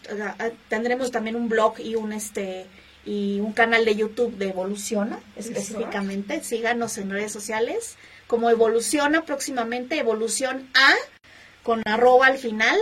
tendremos 0.68 1.10
también 1.10 1.36
un 1.36 1.48
blog 1.48 1.78
y 1.78 1.94
un 1.94 2.12
este 2.12 2.66
y 3.04 3.40
un 3.40 3.52
canal 3.52 3.84
de 3.84 3.96
YouTube 3.96 4.36
de 4.38 4.48
Evoluciona 4.48 5.20
específicamente. 5.36 6.42
Síganos 6.42 6.96
en 6.98 7.10
redes 7.10 7.32
sociales 7.32 7.96
como 8.26 8.50
Evoluciona 8.50 9.24
próximamente, 9.24 9.98
Evolución 9.98 10.68
A 10.74 10.94
con 11.62 11.82
arroba 11.86 12.26
al 12.26 12.38
final 12.38 12.78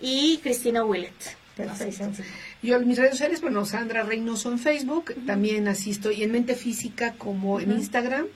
y 0.00 0.38
Cristina 0.38 0.84
Willett. 0.84 1.40
Yo 2.62 2.76
en 2.76 2.88
mis 2.88 2.98
redes 2.98 3.12
sociales, 3.12 3.40
bueno, 3.40 3.64
Sandra 3.64 4.02
Reynoso 4.02 4.50
en 4.50 4.58
Facebook, 4.58 5.14
también 5.26 5.68
asisto 5.68 6.10
y 6.10 6.22
en 6.22 6.32
Mente 6.32 6.54
Física 6.54 7.14
como 7.18 7.60
en 7.60 7.72
Instagram 7.72 8.26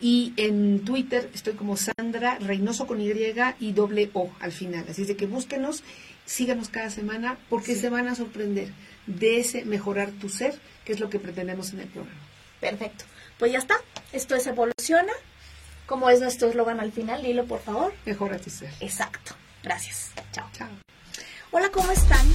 y 0.00 0.32
en 0.36 0.84
Twitter 0.84 1.30
estoy 1.32 1.54
como 1.54 1.76
Sandra 1.76 2.38
Reynoso 2.40 2.86
con 2.86 3.00
Y 3.00 3.12
y 3.60 3.72
doble 3.72 4.10
O 4.14 4.30
al 4.40 4.52
final. 4.52 4.84
Así 4.88 5.02
es 5.02 5.08
de 5.08 5.16
que 5.16 5.26
búsquenos, 5.26 5.84
síganos 6.26 6.68
cada 6.70 6.90
semana 6.90 7.38
porque 7.48 7.76
se 7.76 7.88
van 7.88 8.08
a 8.08 8.14
sorprender 8.14 8.68
de 9.06 9.40
ese 9.40 9.64
mejorar 9.64 10.10
tu 10.10 10.28
ser, 10.28 10.58
que 10.84 10.92
es 10.92 11.00
lo 11.00 11.08
que 11.08 11.20
pretendemos 11.20 11.72
en 11.72 11.80
el 11.80 11.88
programa. 11.88 12.18
Perfecto. 12.60 13.04
Pues 13.38 13.52
ya 13.52 13.58
está. 13.58 13.76
Esto 14.12 14.34
es 14.34 14.46
Evoluciona. 14.46 15.12
Como 15.86 16.10
es 16.10 16.20
nuestro 16.20 16.48
eslogan 16.48 16.80
al 16.80 16.92
final? 16.92 17.22
Dilo, 17.22 17.44
por 17.44 17.60
favor. 17.60 17.92
Mejora 18.04 18.38
tu 18.38 18.50
ser. 18.50 18.70
Exacto. 18.80 19.34
Gracias. 19.62 20.10
Chao. 20.32 20.48
Chao. 20.52 20.68
Hola, 21.50 21.70
¿cómo 21.70 21.92
están? 21.92 22.26